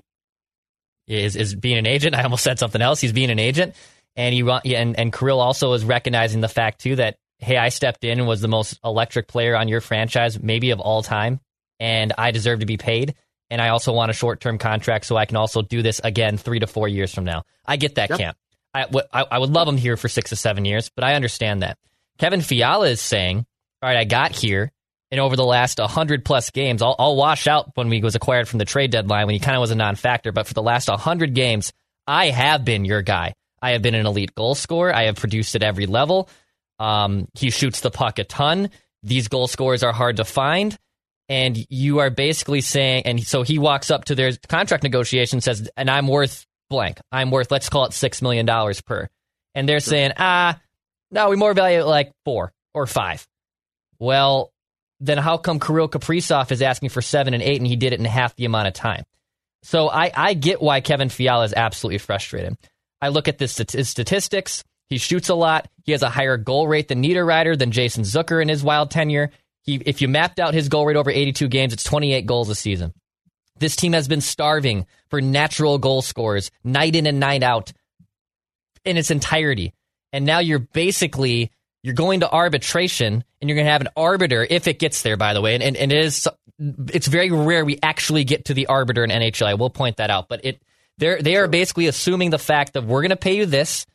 is 1.06 1.36
is 1.36 1.54
being 1.54 1.78
an 1.78 1.86
agent. 1.86 2.14
I 2.16 2.22
almost 2.22 2.44
said 2.44 2.58
something 2.58 2.80
else. 2.80 3.00
He's 3.00 3.12
being 3.12 3.30
an 3.30 3.38
agent, 3.38 3.74
and 4.16 4.34
he 4.34 4.74
and 4.74 4.98
and 4.98 5.12
Kirill 5.12 5.40
also 5.40 5.72
is 5.72 5.84
recognizing 5.84 6.40
the 6.40 6.48
fact 6.48 6.80
too 6.80 6.96
that 6.96 7.16
hey, 7.38 7.56
I 7.56 7.68
stepped 7.68 8.04
in 8.04 8.18
and 8.18 8.28
was 8.28 8.40
the 8.40 8.48
most 8.48 8.78
electric 8.84 9.28
player 9.28 9.56
on 9.56 9.68
your 9.68 9.80
franchise, 9.80 10.40
maybe 10.40 10.70
of 10.70 10.80
all 10.80 11.02
time, 11.02 11.40
and 11.78 12.12
I 12.16 12.30
deserve 12.30 12.60
to 12.60 12.66
be 12.66 12.76
paid. 12.76 13.14
And 13.50 13.60
I 13.60 13.68
also 13.68 13.92
want 13.92 14.10
a 14.10 14.14
short 14.14 14.40
term 14.40 14.58
contract 14.58 15.04
so 15.04 15.16
I 15.16 15.26
can 15.26 15.36
also 15.36 15.62
do 15.62 15.82
this 15.82 16.00
again 16.02 16.38
three 16.38 16.60
to 16.60 16.66
four 16.66 16.88
years 16.88 17.14
from 17.14 17.24
now. 17.24 17.44
I 17.66 17.76
get 17.76 17.96
that, 17.96 18.10
yep. 18.10 18.18
Camp. 18.18 18.38
I, 18.74 19.38
would 19.38 19.50
love 19.50 19.68
him 19.68 19.76
here 19.76 19.96
for 19.96 20.08
six 20.08 20.30
to 20.30 20.36
seven 20.36 20.64
years, 20.64 20.90
but 20.94 21.04
I 21.04 21.14
understand 21.14 21.62
that. 21.62 21.78
Kevin 22.18 22.40
Fiala 22.40 22.88
is 22.88 23.00
saying, 23.00 23.46
all 23.80 23.88
right, 23.88 23.98
I 23.98 24.04
got 24.04 24.32
here, 24.32 24.72
and 25.12 25.20
over 25.20 25.36
the 25.36 25.44
last 25.44 25.78
100 25.78 26.24
plus 26.24 26.50
games, 26.50 26.82
I'll, 26.82 26.96
I'll 26.98 27.14
wash 27.14 27.46
out 27.46 27.70
when 27.76 27.88
we 27.88 28.00
was 28.00 28.16
acquired 28.16 28.48
from 28.48 28.58
the 28.58 28.64
trade 28.64 28.90
deadline 28.90 29.26
when 29.26 29.34
he 29.34 29.38
kind 29.38 29.56
of 29.56 29.60
was 29.60 29.70
a 29.70 29.76
non 29.76 29.94
factor, 29.94 30.32
but 30.32 30.48
for 30.48 30.54
the 30.54 30.62
last 30.62 30.88
100 30.88 31.34
games, 31.34 31.72
I 32.06 32.30
have 32.30 32.64
been 32.64 32.84
your 32.84 33.02
guy. 33.02 33.34
I 33.64 33.70
have 33.70 33.80
been 33.80 33.94
an 33.94 34.04
elite 34.04 34.34
goal 34.34 34.54
scorer. 34.54 34.94
I 34.94 35.04
have 35.04 35.16
produced 35.16 35.56
at 35.56 35.62
every 35.62 35.86
level. 35.86 36.28
Um, 36.78 37.28
he 37.32 37.48
shoots 37.48 37.80
the 37.80 37.90
puck 37.90 38.18
a 38.18 38.24
ton. 38.24 38.68
These 39.02 39.28
goal 39.28 39.46
scorers 39.46 39.82
are 39.82 39.92
hard 39.92 40.18
to 40.18 40.24
find. 40.26 40.78
And 41.30 41.56
you 41.70 42.00
are 42.00 42.10
basically 42.10 42.60
saying, 42.60 43.04
and 43.06 43.26
so 43.26 43.42
he 43.42 43.58
walks 43.58 43.90
up 43.90 44.04
to 44.06 44.14
their 44.14 44.32
contract 44.50 44.82
negotiation 44.82 45.40
says, 45.40 45.70
and 45.78 45.90
I'm 45.90 46.08
worth 46.08 46.46
blank. 46.68 46.98
I'm 47.10 47.30
worth, 47.30 47.50
let's 47.50 47.70
call 47.70 47.86
it 47.86 47.92
$6 47.92 48.20
million 48.20 48.46
per. 48.84 49.08
And 49.54 49.66
they're 49.66 49.80
sure. 49.80 49.92
saying, 49.92 50.12
ah, 50.18 50.60
no, 51.10 51.30
we 51.30 51.36
more 51.36 51.54
value 51.54 51.84
like 51.84 52.12
four 52.26 52.52
or 52.74 52.86
five. 52.86 53.26
Well, 53.98 54.52
then 55.00 55.16
how 55.16 55.38
come 55.38 55.58
Kirill 55.58 55.88
Kaprizov 55.88 56.52
is 56.52 56.60
asking 56.60 56.90
for 56.90 57.00
seven 57.00 57.32
and 57.32 57.42
eight 57.42 57.62
and 57.62 57.66
he 57.66 57.76
did 57.76 57.94
it 57.94 57.98
in 57.98 58.04
half 58.04 58.36
the 58.36 58.44
amount 58.44 58.68
of 58.68 58.74
time? 58.74 59.04
So 59.62 59.88
I, 59.88 60.12
I 60.14 60.34
get 60.34 60.60
why 60.60 60.82
Kevin 60.82 61.08
Fiala 61.08 61.44
is 61.44 61.54
absolutely 61.56 61.96
frustrated. 61.96 62.58
I 63.04 63.08
look 63.08 63.28
at 63.28 63.36
this 63.36 63.58
his 63.58 63.90
statistics. 63.90 64.64
He 64.88 64.96
shoots 64.96 65.28
a 65.28 65.34
lot. 65.34 65.68
He 65.84 65.92
has 65.92 66.02
a 66.02 66.08
higher 66.08 66.38
goal 66.38 66.66
rate 66.66 66.88
than 66.88 67.02
Niederreiter, 67.02 67.58
than 67.58 67.70
Jason 67.70 68.02
Zucker 68.02 68.40
in 68.40 68.48
his 68.48 68.64
wild 68.64 68.90
tenure. 68.90 69.30
He, 69.60 69.76
if 69.84 70.00
you 70.00 70.08
mapped 70.08 70.40
out 70.40 70.54
his 70.54 70.70
goal 70.70 70.86
rate 70.86 70.96
over 70.96 71.10
82 71.10 71.48
games, 71.48 71.74
it's 71.74 71.84
28 71.84 72.24
goals 72.24 72.48
a 72.48 72.54
season. 72.54 72.94
This 73.58 73.76
team 73.76 73.92
has 73.92 74.08
been 74.08 74.22
starving 74.22 74.86
for 75.10 75.20
natural 75.20 75.76
goal 75.76 76.00
scorers 76.00 76.50
night 76.64 76.96
in 76.96 77.06
and 77.06 77.20
night 77.20 77.42
out 77.42 77.74
in 78.86 78.96
its 78.96 79.10
entirety. 79.10 79.74
And 80.10 80.24
now 80.24 80.38
you're 80.38 80.58
basically 80.58 81.50
you're 81.82 81.92
going 81.92 82.20
to 82.20 82.30
arbitration 82.30 83.22
and 83.42 83.50
you're 83.50 83.56
going 83.56 83.66
to 83.66 83.72
have 83.72 83.82
an 83.82 83.88
arbiter 83.98 84.46
if 84.48 84.66
it 84.66 84.78
gets 84.78 85.02
there 85.02 85.18
by 85.18 85.34
the 85.34 85.42
way 85.42 85.52
and, 85.52 85.62
and, 85.62 85.76
and 85.76 85.92
it 85.92 86.02
is 86.02 86.26
it's 86.88 87.06
very 87.06 87.30
rare 87.30 87.66
we 87.66 87.78
actually 87.82 88.24
get 88.24 88.46
to 88.46 88.54
the 88.54 88.68
arbiter 88.68 89.04
in 89.04 89.10
NHL. 89.10 89.46
I 89.46 89.54
will 89.54 89.68
point 89.68 89.98
that 89.98 90.08
out, 90.08 90.28
but 90.30 90.44
it 90.44 90.62
they're 90.98 91.20
they 91.20 91.36
are 91.36 91.48
basically 91.48 91.86
assuming 91.86 92.30
the 92.30 92.38
fact 92.38 92.74
that 92.74 92.84
we're 92.84 93.02
going 93.02 93.10
to 93.10 93.16
pay 93.16 93.36
you 93.36 93.46
this, 93.46 93.86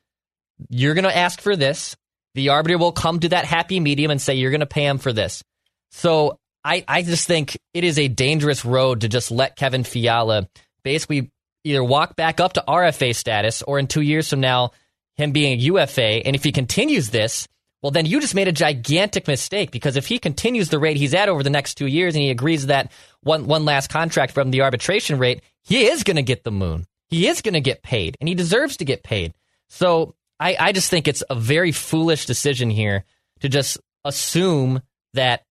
you're 0.70 0.94
going 0.94 1.06
to 1.06 1.16
ask 1.16 1.42
for 1.42 1.56
this, 1.56 1.96
the 2.36 2.50
arbiter 2.50 2.78
will 2.78 2.92
come 2.92 3.20
to 3.22 3.30
that 3.30 3.46
happy 3.46 3.80
medium 3.80 4.12
and 4.12 4.22
say 4.22 4.36
you're 4.36 4.52
going 4.52 4.60
to 4.60 4.66
pay 4.66 4.86
him 4.86 4.98
for 4.98 5.14
this. 5.14 5.44
So 5.92 6.38
I, 6.64 6.84
I 6.88 7.02
just 7.02 7.28
think 7.28 7.58
it 7.74 7.84
is 7.84 7.98
a 7.98 8.08
dangerous 8.08 8.66
road 8.66 9.02
to 9.02 9.10
just 9.10 9.32
let 9.32 9.56
Kevin 9.56 9.84
Fiala 9.84 10.48
basically 10.84 11.32
either 11.64 11.84
walk 11.84 12.16
back 12.16 12.40
up 12.40 12.54
to 12.54 12.64
RFA 12.68 13.16
status 13.16 13.62
or 13.64 13.80
in 13.80 13.88
two 13.88 14.02
years 14.02 14.30
from 14.30 14.40
now, 14.40 14.72
him 15.16 15.32
being 15.32 15.54
a 15.54 15.62
UFA. 15.64 16.26
And 16.26 16.36
if 16.36 16.44
he 16.44 16.52
continues 16.52 17.10
this, 17.10 17.48
well, 17.82 17.92
then 17.92 18.06
you 18.06 18.20
just 18.20 18.36
made 18.36 18.48
a 18.48 18.54
gigantic 18.54 19.28
mistake 19.28 19.72
because 19.72 19.96
if 19.96 20.08
he 20.08 20.20
continues 20.20 20.70
the 20.70 20.80
rate 20.80 20.98
he's 20.98 21.14
at 21.14 21.30
over 21.30 21.44
the 21.44 21.50
next 21.50 21.76
two 21.76 21.88
years 21.88 22.14
and 22.14 22.22
he 22.22 22.30
agrees 22.30 22.68
that 22.68 22.92
one, 23.22 23.46
one 23.46 23.66
last 23.66 23.90
contract 23.90 24.34
from 24.34 24.52
the 24.52 24.62
arbitration 24.62 25.18
rate, 25.18 25.42
he 25.64 25.86
is 25.86 26.04
going 26.04 26.18
to 26.18 26.24
get 26.24 26.44
the 26.44 26.52
moon. 26.52 26.86
He 27.08 27.28
is 27.28 27.42
going 27.42 27.54
to 27.54 27.62
get 27.62 27.84
paid 27.84 28.16
and 28.20 28.28
he 28.28 28.36
deserves 28.36 28.78
to 28.78 28.86
get 28.86 29.04
paid. 29.04 29.34
So 29.70 30.16
I, 30.40 30.56
I 30.60 30.72
just 30.72 30.90
think 30.90 31.08
it's 31.08 31.24
a 31.30 31.36
very 31.36 31.72
foolish 31.72 32.26
decision 32.26 32.70
here 32.70 33.04
to 33.42 33.50
just 33.50 33.78
assume 34.06 34.82
that 35.14 35.44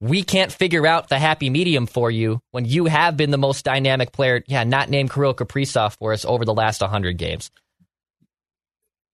we 0.00 0.22
can't 0.22 0.50
figure 0.50 0.86
out 0.86 1.08
the 1.08 1.18
happy 1.18 1.50
medium 1.50 1.86
for 1.86 2.10
you 2.10 2.40
when 2.52 2.64
you 2.64 2.86
have 2.86 3.16
been 3.16 3.30
the 3.30 3.38
most 3.38 3.64
dynamic 3.64 4.12
player, 4.12 4.42
yeah, 4.46 4.64
not 4.64 4.88
named 4.88 5.12
Kirill 5.12 5.34
Kaprizov 5.34 5.96
for 5.98 6.12
us 6.12 6.24
over 6.24 6.44
the 6.44 6.54
last 6.54 6.80
100 6.80 7.18
games. 7.18 7.50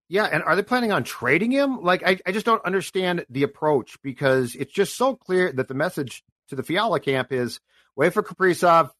Yeah, 0.09 0.25
and 0.25 0.45
are 0.45 0.55
they 0.55 0.63
planning 0.63 0.93
on 0.93 1.03
trading 1.03 1.51
him? 1.51 1.83
Like, 1.83 2.07
I, 2.07 2.19
I 2.25 2.31
just 2.31 2.47
don't 2.47 2.65
understand 2.65 3.27
the 3.29 3.43
approach 3.43 4.01
because 4.03 4.55
it's 4.55 4.73
just 4.73 4.97
so 4.97 5.17
clear 5.17 5.51
that 5.53 5.67
the 5.67 5.75
message 5.75 6.23
to 6.49 6.55
the 6.55 6.63
Fiala 6.63 7.01
camp 7.01 7.33
is 7.33 7.59
wait 7.97 8.13
for 8.13 8.23
Kaprizov, 8.23 8.91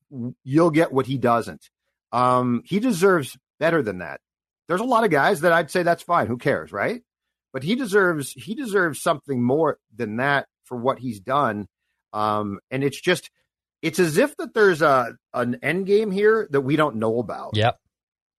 you'll 0.43 0.71
get 0.71 0.93
what 0.93 1.07
he 1.07 1.19
doesn't. 1.19 1.71
Um, 2.13 2.63
he 2.65 2.81
deserves 2.81 3.37
better 3.61 3.83
than 3.83 3.99
that. 3.99 4.21
There's 4.69 4.81
a 4.81 4.85
lot 4.85 5.05
of 5.05 5.11
guys 5.11 5.43
that 5.43 5.53
I'd 5.53 5.71
say 5.71 5.83
that's 5.83 6.03
fine. 6.03 6.27
Who 6.27 6.39
cares, 6.39 6.73
right? 6.73 7.03
But 7.53 7.63
he 7.63 7.75
deserves 7.75 8.33
he 8.33 8.55
deserves 8.55 9.01
something 9.01 9.43
more 9.43 9.79
than 9.95 10.17
that 10.17 10.47
for 10.65 10.77
what 10.77 10.99
he's 10.99 11.21
done 11.21 11.69
um, 12.17 12.61
and 12.71 12.83
it's 12.83 13.01
just 13.01 13.31
it's 13.83 13.99
as 13.99 14.17
if 14.17 14.37
that 14.39 14.55
there's 14.55 14.83
a 14.83 15.17
an 15.35 15.59
end 15.63 15.87
game 15.87 16.11
here 16.11 16.49
that 16.51 16.63
we 16.63 16.77
don't 16.77 16.97
know 16.97 17.19
about. 17.19 17.57
Yep. 17.57 17.79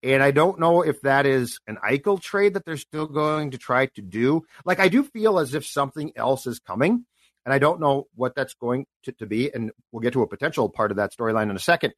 And 0.03 0.21
I 0.21 0.31
don't 0.31 0.59
know 0.59 0.81
if 0.81 1.01
that 1.01 1.25
is 1.25 1.59
an 1.67 1.77
Eichel 1.83 2.21
trade 2.21 2.53
that 2.53 2.65
they're 2.65 2.77
still 2.77 3.07
going 3.07 3.51
to 3.51 3.57
try 3.57 3.87
to 3.87 4.01
do. 4.01 4.43
Like 4.65 4.79
I 4.79 4.87
do 4.87 5.03
feel 5.03 5.39
as 5.39 5.53
if 5.53 5.65
something 5.65 6.11
else 6.15 6.47
is 6.47 6.59
coming, 6.59 7.05
and 7.47 7.53
I 7.53 7.59
don't 7.59 7.79
know 7.79 8.07
what 8.13 8.35
that's 8.35 8.55
going 8.55 8.85
to, 9.03 9.13
to 9.13 9.25
be. 9.25 9.49
And 9.53 9.71
we'll 9.93 10.01
get 10.01 10.11
to 10.13 10.21
a 10.21 10.27
potential 10.27 10.67
part 10.67 10.91
of 10.91 10.97
that 10.97 11.13
storyline 11.17 11.49
in 11.49 11.55
a 11.55 11.59
second. 11.59 11.93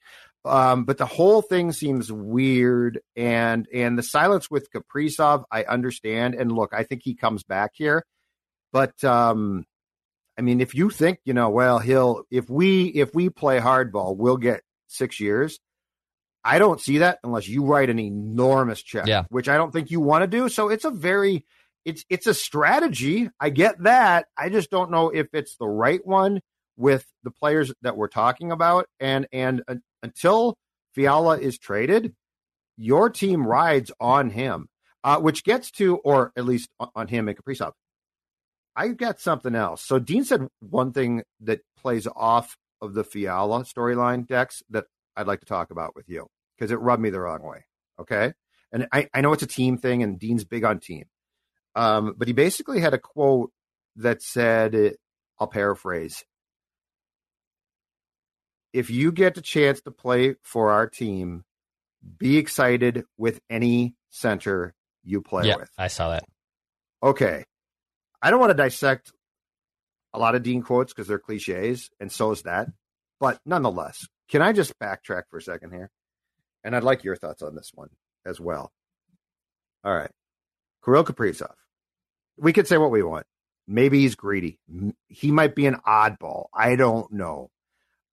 Um, 0.46 0.86
but 0.86 1.00
the 1.00 1.08
whole 1.08 1.42
thing 1.42 1.72
seems 1.72 2.12
weird, 2.12 3.00
and 3.16 3.68
and 3.74 3.98
the 3.98 4.04
silence 4.04 4.52
with 4.52 4.70
Kaprizov, 4.72 5.46
I 5.52 5.64
understand. 5.64 6.36
And 6.36 6.52
look, 6.52 6.72
I 6.72 6.84
think 6.84 7.02
he 7.04 7.16
comes 7.16 7.42
back 7.42 7.72
here, 7.74 8.06
but 8.72 9.04
um, 9.04 9.66
I 10.38 10.44
mean, 10.44 10.62
if 10.62 10.76
you 10.76 10.92
think, 10.92 11.18
you 11.26 11.34
know, 11.34 11.50
well, 11.50 11.80
he'll 11.80 12.26
if 12.30 12.48
we 12.48 12.86
if 12.86 13.16
we 13.16 13.30
play 13.30 13.60
hardball, 13.60 14.16
we'll 14.16 14.38
get 14.38 14.62
six 14.86 15.20
years. 15.20 15.60
I 16.44 16.60
don't 16.60 16.80
see 16.80 17.00
that 17.00 17.18
unless 17.24 17.48
you 17.48 17.66
write 17.66 17.90
an 17.90 17.98
enormous 17.98 18.84
check, 18.84 19.08
yeah. 19.08 19.24
which 19.30 19.50
I 19.50 19.58
don't 19.58 19.74
think 19.74 19.90
you 19.90 20.00
want 20.00 20.22
to 20.22 20.28
do. 20.28 20.48
So 20.48 20.70
it's 20.70 20.86
a 20.86 20.92
very 20.92 21.44
it's 21.90 22.06
it's 22.10 22.28
a 22.28 22.34
strategy. 22.34 23.30
I 23.40 23.50
get 23.50 23.84
that. 23.84 24.28
I 24.38 24.50
just 24.50 24.70
don't 24.70 24.92
know 24.92 25.10
if 25.10 25.28
it's 25.34 25.56
the 25.58 25.68
right 25.68 26.06
one 26.06 26.42
with 26.78 27.06
the 27.24 27.32
players 27.32 27.74
that 27.82 27.98
we're 27.98 28.08
talking 28.08 28.52
about. 28.52 28.86
And 29.00 29.28
and 29.34 29.64
uh, 29.68 29.76
until 30.04 30.56
Fiala 30.94 31.40
is 31.40 31.58
traded, 31.58 32.14
your 32.78 33.10
team 33.10 33.46
rides 33.46 33.92
on 34.00 34.30
him, 34.30 34.70
uh, 35.04 35.20
which 35.20 35.44
gets 35.44 35.72
to, 35.72 35.98
or 35.98 36.32
at 36.38 36.46
least 36.46 36.70
on 36.96 37.08
him 37.08 37.28
and 37.28 37.38
Kaprizov. 37.38 37.74
I've 38.76 38.98
got 38.98 39.20
something 39.20 39.56
else. 39.56 39.84
So 39.84 40.00
Dean 40.00 40.24
said 40.24 40.48
one 40.60 40.94
thing 40.94 41.24
that 41.42 41.62
plays 41.78 42.08
off 42.16 42.56
of 42.82 42.94
the 42.94 43.04
Fiala 43.04 43.64
storyline, 43.66 44.26
Dex, 44.26 44.64
that 44.70 44.86
I'd 45.18 45.28
like 45.28 45.42
to 45.42 45.46
talk 45.46 45.72
about 45.72 45.96
with 45.96 46.08
you 46.08 46.28
because 46.58 46.72
it 46.72 46.80
rubbed 46.80 47.02
me 47.02 47.10
the 47.10 47.20
wrong 47.20 47.44
way. 47.44 47.66
Okay. 48.00 48.32
And 48.72 48.88
I, 48.94 49.10
I 49.14 49.22
know 49.22 49.34
it's 49.34 49.44
a 49.44 49.48
team 49.48 49.78
thing 49.78 50.04
and 50.04 50.20
Dean's 50.20 50.46
big 50.46 50.64
on 50.64 50.80
team. 50.80 51.06
Um, 51.76 52.16
but 52.18 52.28
he 52.28 52.34
basically 52.34 52.80
had 52.80 52.94
a 52.94 52.98
quote 52.98 53.52
that 53.98 54.22
said, 54.22 54.96
I'll 55.40 55.48
paraphrase. 55.48 56.24
If 58.74 58.90
you 58.90 59.12
get 59.12 59.38
a 59.38 59.42
chance 59.42 59.82
to 59.82 59.92
play 59.92 60.36
for 60.44 60.72
our 60.72 60.88
team, 60.88 61.44
be 62.18 62.38
excited 62.38 63.04
with 63.18 63.40
any 63.50 63.96
center 64.10 64.74
you 65.04 65.22
play 65.22 65.48
yeah, 65.48 65.56
with. 65.58 65.70
I 65.78 65.88
saw 65.88 66.10
that. 66.10 66.24
Okay. 67.02 67.44
I 68.22 68.32
don't 68.32 68.40
want 68.40 68.52
to 68.52 68.58
dissect 68.58 69.12
a 70.14 70.20
lot 70.20 70.36
of 70.36 70.44
Dean 70.44 70.62
quotes 70.62 70.94
because 70.94 71.08
they're 71.08 71.20
cliches, 71.20 71.90
and 72.00 72.12
so 72.12 72.32
is 72.32 72.44
that. 72.44 72.68
But 73.20 73.40
nonetheless, 73.46 74.08
can 74.30 74.42
I 74.42 74.54
just 74.54 74.78
backtrack 74.80 75.24
for 75.30 75.38
a 75.38 75.42
second 75.42 75.72
here? 75.72 75.90
And 76.64 76.76
I'd 76.76 76.84
like 76.84 77.04
your 77.04 77.16
thoughts 77.16 77.42
on 77.42 77.56
this 77.56 77.72
one 77.74 77.90
as 78.26 78.40
well. 78.40 78.72
All 79.84 79.96
right. 79.96 80.12
Kirill 80.90 81.04
Kaprizov. 81.06 81.54
We 82.38 82.52
could 82.54 82.68
say 82.68 82.78
what 82.78 82.90
we 82.92 83.04
want. 83.04 83.28
Maybe 83.68 84.00
he's 84.00 84.16
greedy. 84.16 84.58
He 85.08 85.30
might 85.32 85.54
be 85.54 85.68
an 85.68 85.78
oddball. 85.88 86.48
I 86.54 86.76
don't 86.76 87.12
know. 87.12 87.52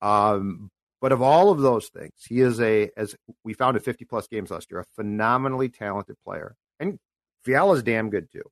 Um, 0.02 0.70
But 1.00 1.12
of 1.12 1.22
all 1.22 1.50
of 1.50 1.60
those 1.60 1.88
things, 1.88 2.12
he 2.28 2.40
is 2.40 2.60
a, 2.60 2.90
as 2.96 3.16
we 3.44 3.54
found 3.54 3.76
at 3.76 3.84
50 3.84 4.04
plus 4.04 4.26
games 4.28 4.50
last 4.50 4.70
year, 4.70 4.80
a 4.80 4.84
phenomenally 4.94 5.68
talented 5.70 6.16
player. 6.24 6.54
And 6.78 6.98
Fiala's 7.44 7.82
damn 7.82 8.10
good 8.10 8.30
too. 8.30 8.42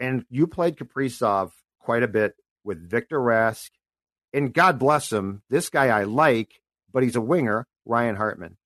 And 0.00 0.24
you 0.30 0.46
played 0.48 0.76
Kaprizov 0.76 1.50
quite 1.78 2.02
a 2.02 2.08
bit 2.08 2.34
with 2.64 2.90
Victor 2.90 3.20
Rask. 3.20 3.70
And 4.32 4.52
God 4.54 4.78
bless 4.78 5.12
him, 5.12 5.42
this 5.50 5.68
guy 5.68 5.86
I 5.88 6.04
like, 6.04 6.60
but 6.92 7.02
he's 7.04 7.16
a 7.16 7.20
winger, 7.20 7.66
Ryan 7.84 8.16
Hartman. 8.16 8.56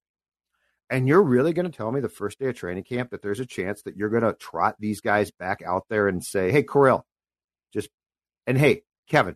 And 0.94 1.08
you're 1.08 1.24
really 1.24 1.52
going 1.52 1.68
to 1.68 1.76
tell 1.76 1.90
me 1.90 2.00
the 2.00 2.08
first 2.08 2.38
day 2.38 2.46
of 2.46 2.54
training 2.54 2.84
camp 2.84 3.10
that 3.10 3.20
there's 3.20 3.40
a 3.40 3.46
chance 3.46 3.82
that 3.82 3.96
you're 3.96 4.10
going 4.10 4.22
to 4.22 4.32
trot 4.32 4.76
these 4.78 5.00
guys 5.00 5.32
back 5.32 5.60
out 5.60 5.86
there 5.88 6.06
and 6.06 6.22
say, 6.24 6.52
hey, 6.52 6.62
Kirill, 6.62 7.04
just, 7.72 7.88
and 8.46 8.56
hey, 8.56 8.82
Kevin, 9.08 9.34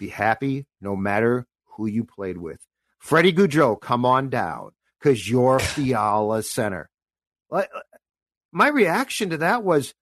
be 0.00 0.08
happy 0.08 0.66
no 0.80 0.96
matter 0.96 1.46
who 1.76 1.86
you 1.86 2.02
played 2.02 2.36
with. 2.36 2.58
Freddie 2.98 3.32
Gaudreau, 3.32 3.80
come 3.80 4.04
on 4.04 4.28
down 4.28 4.72
because 5.00 5.30
you're 5.30 5.58
Fiala 5.60 6.42
center. 6.42 6.90
My 8.50 8.68
reaction 8.68 9.30
to 9.30 9.36
that 9.36 9.62
was 9.62 9.94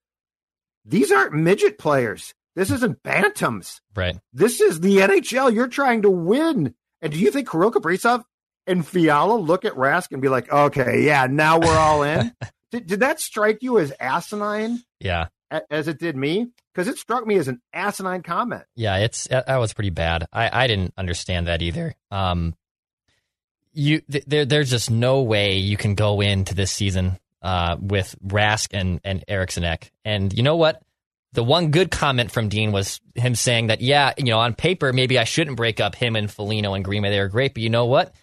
these 0.83 1.11
aren't 1.11 1.35
midget 1.35 1.77
players. 1.77 2.33
This 2.55 2.71
isn't 2.71 3.03
bantams. 3.03 3.81
Right. 3.95 4.17
This 4.33 4.61
is 4.61 4.79
the 4.79 4.97
NHL. 4.97 5.53
You're 5.53 5.67
trying 5.67 6.01
to 6.01 6.09
win. 6.09 6.73
And 7.03 7.13
do 7.13 7.19
you 7.19 7.29
think 7.29 7.51
Kirill 7.51 7.71
Kaprizov 7.71 8.23
and 8.67 8.85
Fiala 8.85 9.35
look 9.35 9.65
at 9.65 9.73
Rask 9.73 10.11
and 10.11 10.21
be 10.21 10.29
like, 10.29 10.51
okay, 10.51 11.03
yeah, 11.03 11.27
now 11.29 11.59
we're 11.59 11.77
all 11.77 12.03
in? 12.03 12.33
did, 12.71 12.87
did 12.87 12.99
that 13.01 13.19
strike 13.19 13.63
you 13.63 13.79
as 13.79 13.91
asinine? 13.99 14.83
Yeah. 14.99 15.27
As 15.71 15.87
it 15.87 15.99
did 15.99 16.15
me? 16.15 16.47
Because 16.73 16.87
it 16.87 16.97
struck 16.97 17.25
me 17.25 17.37
as 17.37 17.47
an 17.47 17.61
asinine 17.73 18.21
comment. 18.21 18.63
Yeah, 18.75 18.97
it's 18.97 19.27
that 19.29 19.57
was 19.57 19.73
pretty 19.73 19.89
bad. 19.91 20.27
I, 20.31 20.65
I 20.65 20.67
didn't 20.67 20.93
understand 20.97 21.47
that 21.47 21.61
either. 21.61 21.95
Um, 22.11 22.53
you 23.73 24.01
th- 24.01 24.25
there 24.27 24.45
there's 24.45 24.69
just 24.69 24.91
no 24.91 25.21
way 25.21 25.57
you 25.57 25.77
can 25.77 25.95
go 25.95 26.19
into 26.19 26.53
this 26.53 26.71
season 26.71 27.17
uh, 27.41 27.77
with 27.79 28.15
Rask 28.25 28.67
and 28.73 28.99
and 29.05 29.23
Eriksson 29.27 29.63
Ek. 29.63 29.91
And 30.03 30.33
you 30.33 30.43
know 30.43 30.57
what? 30.57 30.81
The 31.33 31.43
one 31.43 31.71
good 31.71 31.91
comment 31.91 32.31
from 32.31 32.49
Dean 32.49 32.71
was 32.71 32.99
him 33.15 33.35
saying 33.35 33.67
that 33.67 33.79
yeah, 33.79 34.13
you 34.17 34.25
know, 34.25 34.39
on 34.39 34.53
paper 34.53 34.91
maybe 34.91 35.17
I 35.17 35.23
shouldn't 35.23 35.55
break 35.55 35.79
up 35.79 35.95
him 35.95 36.15
and 36.15 36.29
Foligno 36.29 36.73
and 36.73 36.83
Greenway. 36.83 37.09
They 37.09 37.19
are 37.19 37.29
great, 37.29 37.53
but 37.53 37.63
you 37.63 37.69
know 37.69 37.85
what? 37.85 38.13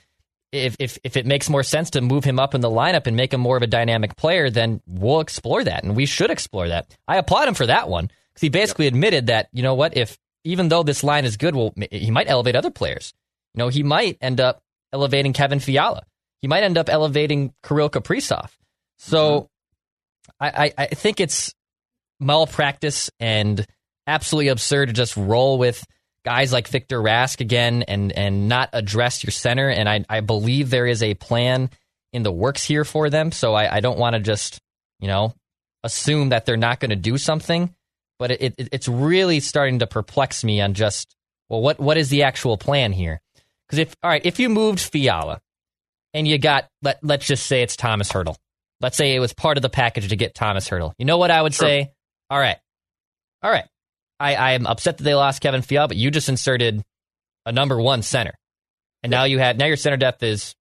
If, 0.54 0.76
if 0.78 0.98
if 1.02 1.16
it 1.16 1.26
makes 1.26 1.50
more 1.50 1.62
sense 1.62 1.90
to 1.90 2.00
move 2.00 2.24
him 2.24 2.38
up 2.38 2.54
in 2.54 2.60
the 2.60 2.70
lineup 2.70 3.06
and 3.06 3.16
make 3.16 3.32
him 3.32 3.40
more 3.40 3.56
of 3.56 3.62
a 3.62 3.66
dynamic 3.66 4.16
player, 4.16 4.50
then 4.50 4.80
we'll 4.86 5.20
explore 5.20 5.64
that, 5.64 5.82
and 5.82 5.96
we 5.96 6.06
should 6.06 6.30
explore 6.30 6.68
that. 6.68 6.96
I 7.08 7.16
applaud 7.16 7.48
him 7.48 7.54
for 7.54 7.66
that 7.66 7.88
one 7.88 8.06
because 8.06 8.40
he 8.40 8.48
basically 8.48 8.84
yep. 8.84 8.94
admitted 8.94 9.26
that 9.26 9.48
you 9.52 9.62
know 9.62 9.74
what, 9.74 9.96
if 9.96 10.16
even 10.44 10.68
though 10.68 10.82
this 10.82 11.02
line 11.02 11.24
is 11.24 11.36
good, 11.36 11.56
well, 11.56 11.74
he 11.90 12.10
might 12.10 12.28
elevate 12.28 12.54
other 12.54 12.70
players. 12.70 13.12
You 13.54 13.60
know, 13.60 13.68
he 13.68 13.82
might 13.82 14.18
end 14.20 14.40
up 14.40 14.62
elevating 14.92 15.32
Kevin 15.32 15.58
Fiala. 15.58 16.04
He 16.40 16.48
might 16.48 16.62
end 16.62 16.78
up 16.78 16.88
elevating 16.88 17.52
Kirill 17.66 17.90
Kaprizov. 17.90 18.50
So 18.98 19.48
mm-hmm. 20.40 20.44
I, 20.44 20.64
I, 20.66 20.72
I 20.78 20.86
think 20.86 21.20
it's 21.20 21.54
malpractice 22.20 23.10
and 23.18 23.66
absolutely 24.06 24.48
absurd 24.48 24.86
to 24.86 24.92
just 24.92 25.16
roll 25.16 25.58
with 25.58 25.84
guys 26.24 26.52
like 26.52 26.68
Victor 26.68 27.00
Rask 27.00 27.40
again 27.40 27.82
and 27.82 28.12
and 28.12 28.48
not 28.48 28.70
address 28.72 29.22
your 29.22 29.30
center. 29.30 29.68
And 29.68 29.88
I, 29.88 30.04
I 30.08 30.20
believe 30.20 30.70
there 30.70 30.86
is 30.86 31.02
a 31.02 31.14
plan 31.14 31.70
in 32.12 32.22
the 32.22 32.32
works 32.32 32.64
here 32.64 32.84
for 32.84 33.10
them. 33.10 33.32
So 33.32 33.54
I, 33.54 33.76
I 33.76 33.80
don't 33.80 33.98
want 33.98 34.14
to 34.14 34.20
just, 34.20 34.60
you 35.00 35.08
know, 35.08 35.34
assume 35.82 36.30
that 36.30 36.46
they're 36.46 36.56
not 36.56 36.80
going 36.80 36.90
to 36.90 36.96
do 36.96 37.18
something. 37.18 37.74
But 38.18 38.30
it, 38.30 38.54
it, 38.56 38.68
it's 38.72 38.88
really 38.88 39.40
starting 39.40 39.80
to 39.80 39.86
perplex 39.86 40.44
me 40.44 40.60
on 40.60 40.74
just, 40.74 41.14
well, 41.48 41.60
what 41.60 41.80
what 41.80 41.96
is 41.96 42.08
the 42.10 42.22
actual 42.22 42.56
plan 42.56 42.92
here? 42.92 43.20
Because 43.66 43.78
if 43.80 43.96
all 44.02 44.10
right, 44.10 44.24
if 44.24 44.38
you 44.38 44.48
moved 44.48 44.80
Fiala 44.80 45.40
and 46.12 46.26
you 46.26 46.38
got 46.38 46.68
let 46.82 46.98
let's 47.02 47.26
just 47.26 47.46
say 47.46 47.62
it's 47.62 47.76
Thomas 47.76 48.10
Hertl. 48.10 48.36
Let's 48.80 48.96
say 48.96 49.14
it 49.14 49.20
was 49.20 49.32
part 49.32 49.56
of 49.56 49.62
the 49.62 49.68
package 49.68 50.08
to 50.08 50.16
get 50.16 50.34
Thomas 50.34 50.68
Hertl. 50.68 50.92
You 50.98 51.04
know 51.04 51.18
what 51.18 51.30
I 51.30 51.42
would 51.42 51.54
sure. 51.54 51.66
say? 51.66 51.92
All 52.30 52.38
right, 52.38 52.56
all 53.42 53.50
right. 53.50 53.64
I 54.18 54.34
I 54.34 54.52
am 54.52 54.66
upset 54.66 54.98
that 54.98 55.04
they 55.04 55.14
lost 55.14 55.40
Kevin 55.40 55.62
Fiala, 55.62 55.88
but 55.88 55.96
you 55.96 56.10
just 56.10 56.28
inserted 56.28 56.82
a 57.46 57.52
number 57.52 57.80
one 57.80 58.02
center, 58.02 58.34
and 59.02 59.10
now 59.10 59.24
you 59.24 59.38
had 59.38 59.58
now 59.58 59.66
your 59.66 59.76
center 59.76 59.96
depth 59.96 60.22
is 60.22 60.54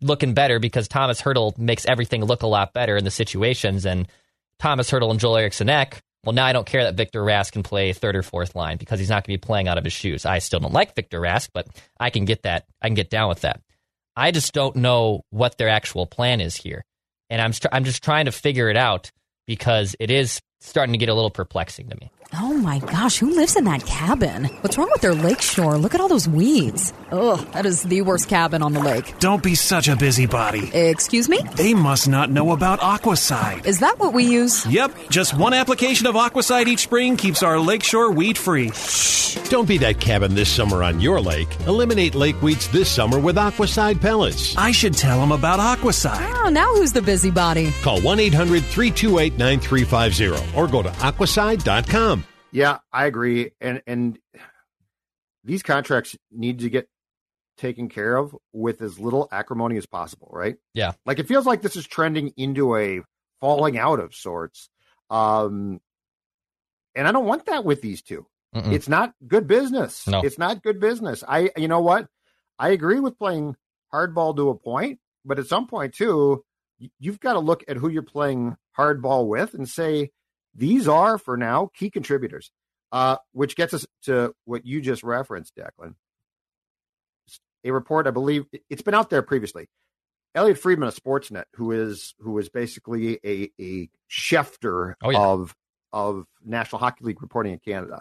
looking 0.00 0.34
better 0.34 0.58
because 0.58 0.88
Thomas 0.88 1.20
Hertl 1.20 1.56
makes 1.58 1.86
everything 1.86 2.24
look 2.24 2.42
a 2.42 2.46
lot 2.46 2.72
better 2.72 2.96
in 2.96 3.04
the 3.04 3.10
situations, 3.10 3.84
and 3.84 4.08
Thomas 4.58 4.90
Hertl 4.90 5.10
and 5.10 5.20
Joel 5.20 5.38
Eriksson 5.38 5.68
Ek 5.68 6.02
well, 6.24 6.34
now 6.34 6.44
I 6.44 6.52
don't 6.52 6.66
care 6.66 6.84
that 6.84 6.96
Victor 6.96 7.22
Rask 7.22 7.52
can 7.52 7.62
play 7.62 7.92
third 7.92 8.14
or 8.14 8.22
fourth 8.22 8.54
line 8.54 8.76
because 8.76 8.98
he's 8.98 9.08
not 9.08 9.26
going 9.26 9.34
to 9.34 9.40
be 9.40 9.46
playing 9.46 9.68
out 9.68 9.78
of 9.78 9.84
his 9.84 9.92
shoes. 9.92 10.26
I 10.26 10.38
still 10.38 10.60
don't 10.60 10.72
like 10.72 10.94
Victor 10.94 11.20
Rask, 11.20 11.48
but 11.54 11.66
I 11.98 12.10
can 12.10 12.26
get 12.26 12.42
that. 12.42 12.66
I 12.82 12.88
can 12.88 12.94
get 12.94 13.08
down 13.08 13.30
with 13.30 13.40
that. 13.40 13.60
I 14.16 14.30
just 14.30 14.52
don't 14.52 14.76
know 14.76 15.22
what 15.30 15.56
their 15.56 15.70
actual 15.70 16.06
plan 16.06 16.40
is 16.40 16.56
here, 16.56 16.84
and 17.30 17.40
I'm 17.40 17.52
I'm 17.72 17.84
just 17.84 18.04
trying 18.04 18.26
to 18.26 18.32
figure 18.32 18.68
it 18.68 18.76
out 18.76 19.10
because 19.46 19.96
it 19.98 20.10
is 20.10 20.40
starting 20.60 20.92
to 20.92 20.98
get 20.98 21.08
a 21.08 21.14
little 21.14 21.30
perplexing 21.30 21.88
to 21.88 21.96
me. 21.96 22.10
Oh 22.32 22.54
my 22.54 22.78
gosh, 22.78 23.18
who 23.18 23.34
lives 23.34 23.56
in 23.56 23.64
that 23.64 23.84
cabin? 23.86 24.44
What's 24.60 24.78
wrong 24.78 24.88
with 24.92 25.00
their 25.00 25.14
lakeshore? 25.14 25.76
Look 25.78 25.94
at 25.94 26.00
all 26.00 26.06
those 26.06 26.28
weeds. 26.28 26.92
Ugh, 27.10 27.40
that 27.52 27.66
is 27.66 27.82
the 27.82 28.02
worst 28.02 28.28
cabin 28.28 28.62
on 28.62 28.72
the 28.72 28.78
lake. 28.78 29.18
Don't 29.18 29.42
be 29.42 29.56
such 29.56 29.88
a 29.88 29.96
busybody. 29.96 30.70
Excuse 30.72 31.28
me? 31.28 31.40
They 31.56 31.74
must 31.74 32.08
not 32.08 32.30
know 32.30 32.52
about 32.52 32.78
Aquacide. 32.80 33.66
Is 33.66 33.80
that 33.80 33.98
what 33.98 34.14
we 34.14 34.24
use? 34.26 34.64
Yep, 34.66 34.92
just 35.08 35.36
one 35.36 35.52
application 35.54 36.06
of 36.06 36.14
Aquacide 36.14 36.68
each 36.68 36.80
spring 36.80 37.16
keeps 37.16 37.42
our 37.42 37.58
lakeshore 37.58 38.12
weed 38.12 38.38
free. 38.38 38.70
Shh. 38.70 39.20
Don't 39.48 39.66
be 39.66 39.78
that 39.78 40.00
cabin 40.00 40.34
this 40.34 40.48
summer 40.48 40.84
on 40.84 41.00
your 41.00 41.20
lake. 41.20 41.48
Eliminate 41.66 42.14
lake 42.14 42.40
weeds 42.42 42.68
this 42.70 42.88
summer 42.88 43.18
with 43.18 43.36
Aquacide 43.36 44.00
pellets. 44.00 44.56
I 44.56 44.70
should 44.70 44.94
tell 44.94 45.18
them 45.18 45.32
about 45.32 45.58
Aquacide. 45.58 46.30
Oh, 46.44 46.48
now 46.48 46.72
who's 46.74 46.92
the 46.92 47.02
busybody? 47.02 47.72
Call 47.82 48.00
1 48.00 48.20
800 48.20 48.62
328 48.64 49.36
9350 49.38 50.49
or 50.54 50.68
go 50.68 50.82
to 50.82 50.88
aquacide.com. 50.88 52.24
Yeah, 52.52 52.78
I 52.92 53.06
agree. 53.06 53.52
And 53.60 53.82
and 53.86 54.18
these 55.44 55.62
contracts 55.62 56.16
need 56.30 56.60
to 56.60 56.70
get 56.70 56.88
taken 57.56 57.88
care 57.88 58.16
of 58.16 58.34
with 58.52 58.80
as 58.82 58.98
little 58.98 59.28
acrimony 59.30 59.76
as 59.76 59.86
possible, 59.86 60.28
right? 60.32 60.56
Yeah. 60.74 60.92
Like 61.04 61.18
it 61.18 61.28
feels 61.28 61.46
like 61.46 61.62
this 61.62 61.76
is 61.76 61.86
trending 61.86 62.32
into 62.36 62.76
a 62.76 63.02
falling 63.40 63.78
out 63.78 64.00
of 64.00 64.14
sorts. 64.14 64.68
Um 65.10 65.80
and 66.94 67.06
I 67.06 67.12
don't 67.12 67.26
want 67.26 67.46
that 67.46 67.64
with 67.64 67.82
these 67.82 68.02
2 68.02 68.26
Mm-mm. 68.54 68.72
It's 68.72 68.88
not 68.88 69.14
good 69.26 69.46
business. 69.46 70.06
No. 70.08 70.22
It's 70.22 70.38
not 70.38 70.62
good 70.62 70.80
business. 70.80 71.22
I 71.26 71.50
you 71.56 71.68
know 71.68 71.80
what? 71.80 72.08
I 72.58 72.70
agree 72.70 73.00
with 73.00 73.18
playing 73.18 73.56
hardball 73.92 74.36
to 74.36 74.48
a 74.48 74.54
point, 74.54 74.98
but 75.24 75.38
at 75.38 75.46
some 75.46 75.66
point 75.66 75.94
too, 75.94 76.44
you've 76.98 77.20
got 77.20 77.34
to 77.34 77.38
look 77.38 77.64
at 77.68 77.76
who 77.76 77.88
you're 77.88 78.02
playing 78.02 78.56
hardball 78.76 79.26
with 79.26 79.54
and 79.54 79.68
say, 79.68 80.10
these 80.54 80.88
are, 80.88 81.18
for 81.18 81.36
now, 81.36 81.70
key 81.74 81.90
contributors, 81.90 82.50
uh, 82.92 83.16
which 83.32 83.56
gets 83.56 83.74
us 83.74 83.86
to 84.04 84.34
what 84.44 84.66
you 84.66 84.80
just 84.80 85.02
referenced, 85.02 85.54
Declan. 85.56 85.94
A 87.64 87.70
report, 87.70 88.06
I 88.06 88.10
believe, 88.10 88.46
it's 88.68 88.82
been 88.82 88.94
out 88.94 89.10
there 89.10 89.22
previously. 89.22 89.68
Elliot 90.34 90.58
Friedman 90.58 90.88
of 90.88 90.94
Sportsnet, 90.94 91.44
who 91.54 91.72
is 91.72 92.14
who 92.20 92.38
is 92.38 92.48
basically 92.48 93.18
a 93.24 93.50
a 93.60 93.88
Schefter 94.08 94.94
oh, 95.02 95.10
yeah. 95.10 95.18
of 95.18 95.54
of 95.92 96.24
National 96.44 96.78
Hockey 96.78 97.04
League 97.04 97.20
reporting 97.20 97.52
in 97.52 97.58
Canada, 97.58 98.00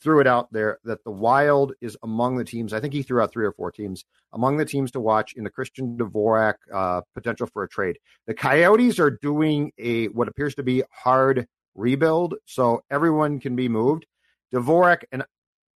threw 0.00 0.20
it 0.20 0.26
out 0.26 0.52
there 0.52 0.78
that 0.84 1.04
the 1.04 1.10
Wild 1.10 1.74
is 1.80 1.96
among 2.02 2.36
the 2.36 2.44
teams. 2.44 2.72
I 2.72 2.80
think 2.80 2.94
he 2.94 3.02
threw 3.02 3.20
out 3.20 3.30
three 3.30 3.44
or 3.44 3.52
four 3.52 3.70
teams 3.70 4.04
among 4.32 4.56
the 4.56 4.64
teams 4.64 4.90
to 4.92 5.00
watch 5.00 5.34
in 5.34 5.44
the 5.44 5.50
Christian 5.50 5.96
Dvorak 5.98 6.54
uh, 6.72 7.02
potential 7.14 7.46
for 7.46 7.62
a 7.62 7.68
trade. 7.68 7.98
The 8.26 8.34
Coyotes 8.34 8.98
are 8.98 9.10
doing 9.10 9.72
a 9.78 10.06
what 10.08 10.28
appears 10.28 10.54
to 10.56 10.62
be 10.62 10.82
hard 10.90 11.46
rebuild, 11.76 12.34
so 12.46 12.82
everyone 12.90 13.40
can 13.40 13.54
be 13.56 13.68
moved. 13.68 14.06
Dvorak 14.52 15.04
and 15.12 15.24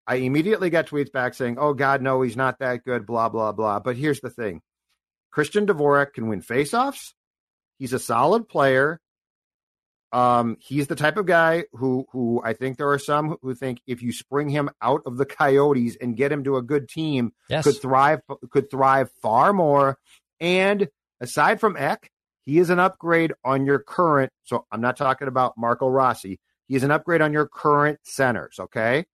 I 0.07 0.17
immediately 0.17 0.71
got 0.71 0.87
tweets 0.87 1.13
back 1.13 1.35
saying, 1.35 1.57
"Oh 1.59 1.75
God, 1.75 2.03
no, 2.03 2.23
he's 2.23 2.37
not 2.37 2.59
that 2.59 2.85
good." 2.85 3.07
Blah 3.07 3.29
blah 3.29 3.53
blah. 3.53 3.81
But 3.81 3.97
here's 3.97 4.21
the 4.21 4.31
thing: 4.31 4.61
Christian 5.31 5.67
Dvorak 5.67 6.15
can 6.15 6.29
win 6.29 6.43
faceoffs. 6.43 7.13
He's 7.79 7.93
a 7.93 7.99
solid 7.99 8.49
player. 8.49 9.01
Um, 10.13 10.57
he's 10.59 10.89
the 10.89 10.97
type 10.97 11.17
of 11.17 11.27
guy 11.27 11.65
who 11.73 12.07
who 12.11 12.43
I 12.45 12.55
think 12.55 12.77
there 12.77 12.91
are 12.91 12.99
some 12.99 13.37
who 13.43 13.55
think 13.55 13.81
if 13.87 14.03
you 14.03 14.13
spring 14.13 14.49
him 14.49 14.71
out 14.83 15.03
of 15.07 15.17
the 15.17 15.27
Coyotes 15.39 15.97
and 16.01 16.17
get 16.17 16.33
him 16.33 16.43
to 16.45 16.57
a 16.57 16.63
good 16.63 16.89
team, 16.89 17.33
yes. 17.49 17.65
could 17.65 17.81
thrive 17.81 18.21
could 18.51 18.71
thrive 18.71 19.11
far 19.23 19.53
more. 19.53 19.99
And 20.41 20.89
aside 21.21 21.61
from 21.61 21.77
Ek, 21.77 22.11
he 22.45 22.59
is 22.59 22.71
an 22.71 22.79
upgrade 22.79 23.33
on 23.45 23.67
your 23.67 23.79
current. 23.79 24.33
So 24.45 24.67
I'm 24.71 24.81
not 24.81 24.97
talking 24.97 25.29
about 25.29 25.55
Marco 25.57 25.89
Rossi. 25.89 26.39
He 26.69 26.77
is 26.77 26.83
an 26.85 26.91
upgrade 26.91 27.21
on 27.21 27.33
your 27.33 27.47
current 27.47 27.99
centers. 28.05 28.59
Okay. 28.59 29.05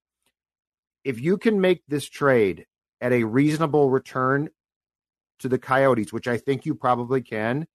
If 1.04 1.20
you 1.20 1.38
can 1.38 1.60
make 1.60 1.82
this 1.88 2.08
trade 2.08 2.66
at 3.00 3.12
a 3.12 3.24
reasonable 3.24 3.90
return 3.90 4.48
to 5.40 5.48
the 5.48 5.58
Coyotes, 5.58 6.12
which 6.12 6.26
I 6.26 6.36
think 6.36 6.66
you 6.66 6.74
probably 6.74 7.22
can, 7.22 7.66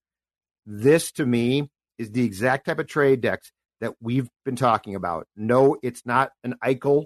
this 0.65 1.11
to 1.13 1.25
me 1.25 1.69
is 1.97 2.11
the 2.11 2.23
exact 2.23 2.65
type 2.65 2.79
of 2.79 2.87
trade 2.87 3.21
Dex 3.21 3.51
that 3.79 3.93
we've 4.01 4.29
been 4.45 4.55
talking 4.55 4.95
about. 4.95 5.27
No, 5.35 5.77
it's 5.81 6.05
not 6.05 6.31
an 6.43 6.55
Eichel, 6.63 7.05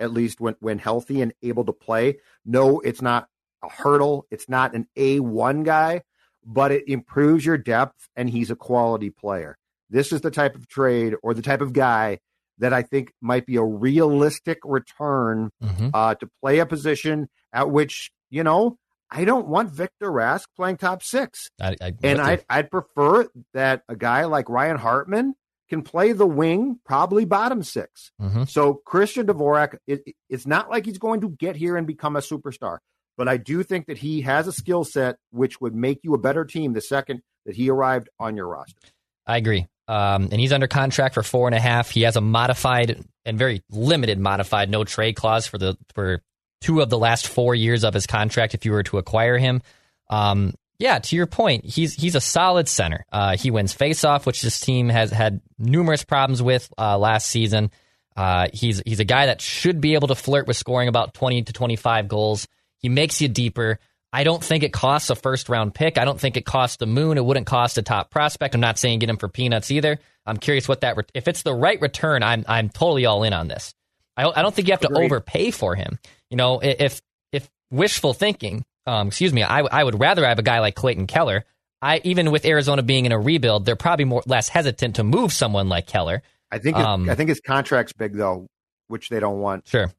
at 0.00 0.12
least 0.12 0.40
when, 0.40 0.56
when 0.60 0.78
healthy 0.78 1.22
and 1.22 1.32
able 1.42 1.64
to 1.64 1.72
play. 1.72 2.18
No, 2.44 2.80
it's 2.80 3.02
not 3.02 3.28
a 3.62 3.68
Hertl. 3.68 4.22
It's 4.30 4.48
not 4.48 4.74
an 4.74 4.86
A1 4.96 5.64
guy, 5.64 6.02
but 6.46 6.72
it 6.72 6.84
improves 6.88 7.44
your 7.44 7.58
depth, 7.58 8.08
and 8.16 8.28
he's 8.30 8.50
a 8.50 8.56
quality 8.56 9.10
player. 9.10 9.56
This 9.90 10.12
is 10.12 10.20
the 10.22 10.30
type 10.30 10.54
of 10.54 10.68
trade 10.68 11.14
or 11.22 11.34
the 11.34 11.42
type 11.42 11.60
of 11.60 11.72
guy 11.72 12.18
that 12.58 12.72
I 12.72 12.82
think 12.82 13.12
might 13.20 13.46
be 13.46 13.56
a 13.56 13.62
realistic 13.64 14.58
return 14.64 15.50
Mhm. 15.62 15.90
uh, 15.92 16.14
to 16.16 16.28
play 16.42 16.58
a 16.60 16.66
position 16.66 17.28
at 17.52 17.70
which, 17.70 18.10
you 18.30 18.44
know, 18.44 18.78
I 19.10 19.24
don't 19.24 19.46
want 19.48 19.70
Victor 19.70 20.10
Rask 20.10 20.44
playing 20.56 20.78
top 20.78 21.02
six. 21.02 21.48
I, 21.60 21.76
I, 21.80 21.86
And 22.02 22.18
with. 22.18 22.20
I'd, 22.20 22.44
I'd 22.48 22.70
prefer 22.70 23.28
that 23.52 23.82
a 23.88 23.94
guy 23.96 24.24
like 24.24 24.48
Ryan 24.48 24.76
Hartman 24.78 25.34
can 25.68 25.82
play 25.82 26.12
the 26.12 26.26
wing, 26.26 26.78
probably 26.84 27.24
bottom 27.24 27.62
6 27.62 28.12
Mhm. 28.20 28.48
So 28.48 28.74
Christian 28.84 29.26
Dvorak, 29.26 29.76
it, 29.86 30.02
it's 30.28 30.46
not 30.46 30.68
like 30.70 30.84
he's 30.84 30.98
going 30.98 31.20
to 31.22 31.30
get 31.30 31.56
here 31.56 31.76
and 31.76 31.86
become 31.86 32.16
a 32.16 32.20
superstar, 32.20 32.78
but 33.16 33.28
I 33.28 33.36
do 33.36 33.62
think 33.62 33.86
that 33.86 33.98
he 33.98 34.22
has 34.22 34.46
a 34.46 34.52
skill 34.52 34.84
set 34.84 35.16
which 35.30 35.60
would 35.60 35.74
make 35.74 36.00
you 36.02 36.14
a 36.14 36.18
better 36.18 36.44
team 36.44 36.72
the 36.72 36.80
second 36.80 37.22
that 37.46 37.56
he 37.56 37.70
arrived 37.70 38.08
on 38.18 38.36
your 38.36 38.48
roster. 38.48 38.88
I 39.26 39.36
agree. 39.36 39.66
Um, 39.86 40.28
and 40.32 40.40
he's 40.40 40.52
under 40.52 40.66
contract 40.66 41.14
for 41.14 41.22
four 41.22 41.46
and 41.46 41.54
a 41.54 41.60
half. 41.60 41.90
He 41.90 42.02
has 42.02 42.16
a 42.16 42.20
modified 42.20 43.04
and 43.24 43.38
very 43.38 43.62
limited 43.70 44.18
modified 44.18 44.70
no 44.70 44.84
trade 44.84 45.16
clause 45.16 45.46
for 45.46 45.58
the 45.58 45.76
for 45.94 46.22
two 46.60 46.80
of 46.80 46.88
the 46.88 46.98
last 46.98 47.26
four 47.26 47.54
years 47.54 47.84
of 47.84 47.92
his 47.92 48.06
contract. 48.06 48.54
If 48.54 48.64
you 48.64 48.72
were 48.72 48.82
to 48.84 48.98
acquire 48.98 49.36
him, 49.36 49.60
um, 50.08 50.54
yeah, 50.78 50.98
to 50.98 51.16
your 51.16 51.26
point, 51.26 51.64
he's 51.64 51.94
he's 51.94 52.14
a 52.14 52.20
solid 52.20 52.68
center. 52.68 53.04
Uh, 53.12 53.36
he 53.36 53.50
wins 53.50 53.74
faceoff, 53.74 54.26
which 54.26 54.42
this 54.42 54.58
team 54.58 54.88
has 54.88 55.10
had 55.10 55.40
numerous 55.58 56.04
problems 56.04 56.42
with 56.42 56.68
uh, 56.78 56.98
last 56.98 57.28
season. 57.28 57.70
Uh, 58.16 58.48
he's 58.52 58.82
he's 58.86 59.00
a 59.00 59.04
guy 59.04 59.26
that 59.26 59.40
should 59.40 59.80
be 59.80 59.94
able 59.94 60.08
to 60.08 60.14
flirt 60.14 60.46
with 60.46 60.56
scoring 60.56 60.88
about 60.88 61.14
twenty 61.14 61.42
to 61.42 61.52
twenty 61.52 61.76
five 61.76 62.08
goals. 62.08 62.48
He 62.84 62.90
makes 62.90 63.22
you 63.22 63.28
deeper. 63.28 63.78
I 64.12 64.24
don't 64.24 64.44
think 64.44 64.62
it 64.62 64.70
costs 64.70 65.08
a 65.08 65.14
first 65.14 65.48
round 65.48 65.74
pick. 65.74 65.96
I 65.96 66.04
don't 66.04 66.20
think 66.20 66.36
it 66.36 66.44
costs 66.44 66.76
the 66.76 66.84
moon. 66.84 67.16
It 67.16 67.24
wouldn't 67.24 67.46
cost 67.46 67.78
a 67.78 67.82
top 67.82 68.10
prospect. 68.10 68.54
I'm 68.54 68.60
not 68.60 68.78
saying 68.78 68.98
get 68.98 69.08
him 69.08 69.16
for 69.16 69.30
peanuts 69.30 69.70
either. 69.70 69.98
I'm 70.26 70.36
curious 70.36 70.68
what 70.68 70.82
that 70.82 70.98
re- 70.98 71.04
if 71.14 71.26
it's 71.26 71.40
the 71.40 71.54
right 71.54 71.80
return. 71.80 72.22
I'm 72.22 72.44
I'm 72.46 72.68
totally 72.68 73.06
all 73.06 73.22
in 73.22 73.32
on 73.32 73.48
this. 73.48 73.72
I 74.18 74.22
don't, 74.24 74.36
I 74.36 74.42
don't 74.42 74.54
think 74.54 74.68
you 74.68 74.72
have 74.74 74.82
to 74.82 74.88
Agreed. 74.88 75.06
overpay 75.06 75.50
for 75.50 75.74
him. 75.74 75.98
You 76.28 76.36
know, 76.36 76.60
if 76.62 77.00
if 77.32 77.48
wishful 77.70 78.12
thinking, 78.12 78.66
um, 78.86 79.08
excuse 79.08 79.32
me, 79.32 79.42
I 79.42 79.60
I 79.60 79.82
would 79.82 79.98
rather 79.98 80.26
have 80.26 80.38
a 80.38 80.42
guy 80.42 80.60
like 80.60 80.74
Clayton 80.74 81.06
Keller. 81.06 81.46
I 81.80 82.02
even 82.04 82.32
with 82.32 82.44
Arizona 82.44 82.82
being 82.82 83.06
in 83.06 83.12
a 83.12 83.18
rebuild, 83.18 83.64
they're 83.64 83.76
probably 83.76 84.04
more 84.04 84.22
less 84.26 84.50
hesitant 84.50 84.96
to 84.96 85.04
move 85.04 85.32
someone 85.32 85.70
like 85.70 85.86
Keller. 85.86 86.22
I 86.50 86.58
think 86.58 86.76
Um, 86.76 87.08
I 87.08 87.14
think 87.14 87.30
his 87.30 87.40
contract's 87.40 87.94
big 87.94 88.12
though, 88.12 88.46
which 88.88 89.08
they 89.08 89.20
don't 89.20 89.40
want. 89.40 89.66
Sure. 89.68 89.90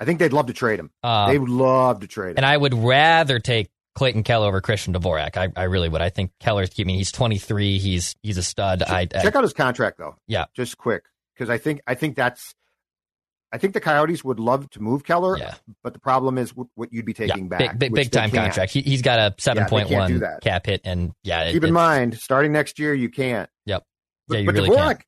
I 0.00 0.04
think 0.04 0.18
they'd 0.18 0.32
love 0.32 0.46
to 0.46 0.52
trade 0.52 0.78
him. 0.78 0.90
Uh, 1.02 1.28
they 1.30 1.38
would 1.38 1.48
love 1.50 2.00
to 2.00 2.06
trade 2.06 2.30
him. 2.32 2.36
And 2.38 2.46
I 2.46 2.56
would 2.56 2.74
rather 2.74 3.38
take 3.38 3.68
Clayton 3.94 4.22
Keller 4.22 4.46
over 4.48 4.60
Christian 4.60 4.94
Dvorak. 4.94 5.36
I, 5.36 5.48
I 5.56 5.64
really 5.64 5.88
would. 5.88 6.00
I 6.00 6.10
think 6.10 6.30
Keller's. 6.40 6.70
I 6.78 6.84
mean, 6.84 6.96
he's 6.96 7.10
23. 7.12 7.78
He's 7.78 8.14
he's 8.22 8.38
a 8.38 8.42
stud. 8.42 8.82
I, 8.82 9.00
I 9.00 9.06
Check 9.06 9.34
out 9.34 9.42
his 9.42 9.52
contract 9.52 9.98
though. 9.98 10.14
Yeah. 10.26 10.44
just 10.54 10.78
quick 10.78 11.04
because 11.34 11.50
I 11.50 11.58
think 11.58 11.80
I 11.86 11.94
think 11.94 12.16
that's. 12.16 12.54
I 13.50 13.56
think 13.56 13.72
the 13.72 13.80
Coyotes 13.80 14.22
would 14.22 14.38
love 14.38 14.68
to 14.72 14.82
move 14.82 15.04
Keller, 15.04 15.38
Yeah. 15.38 15.54
but 15.82 15.94
the 15.94 15.98
problem 15.98 16.36
is 16.36 16.50
what, 16.54 16.92
you'd 16.92 17.06
be 17.06 17.14
taking 17.14 17.44
yeah, 17.44 17.48
back. 17.48 17.58
big 17.60 17.78
big, 17.78 17.94
big 17.94 18.10
time 18.10 18.30
can't. 18.30 18.44
contract. 18.44 18.72
He, 18.72 18.82
he's 18.82 19.00
got 19.00 19.18
a 19.18 19.34
seven 19.38 19.64
point 19.64 19.88
do 19.88 19.94
one 19.94 20.18
that. 20.18 20.42
cap 20.42 20.66
hit, 20.66 20.82
and 20.84 21.12
yeah, 21.24 21.44
it- 21.44 21.52
Keep 21.54 21.64
in 21.64 21.72
mind, 21.72 22.18
starting 22.18 22.52
next 22.52 22.78
year, 22.78 22.92
you 22.92 23.08
can't. 23.08 23.48
Yep. 23.64 23.84
But, 24.28 24.34
Yeah, 24.34 24.40
you 24.40 24.46
but 24.46 24.54
really 24.54 24.68
Dvorak, 24.68 24.86
can't. 24.86 25.04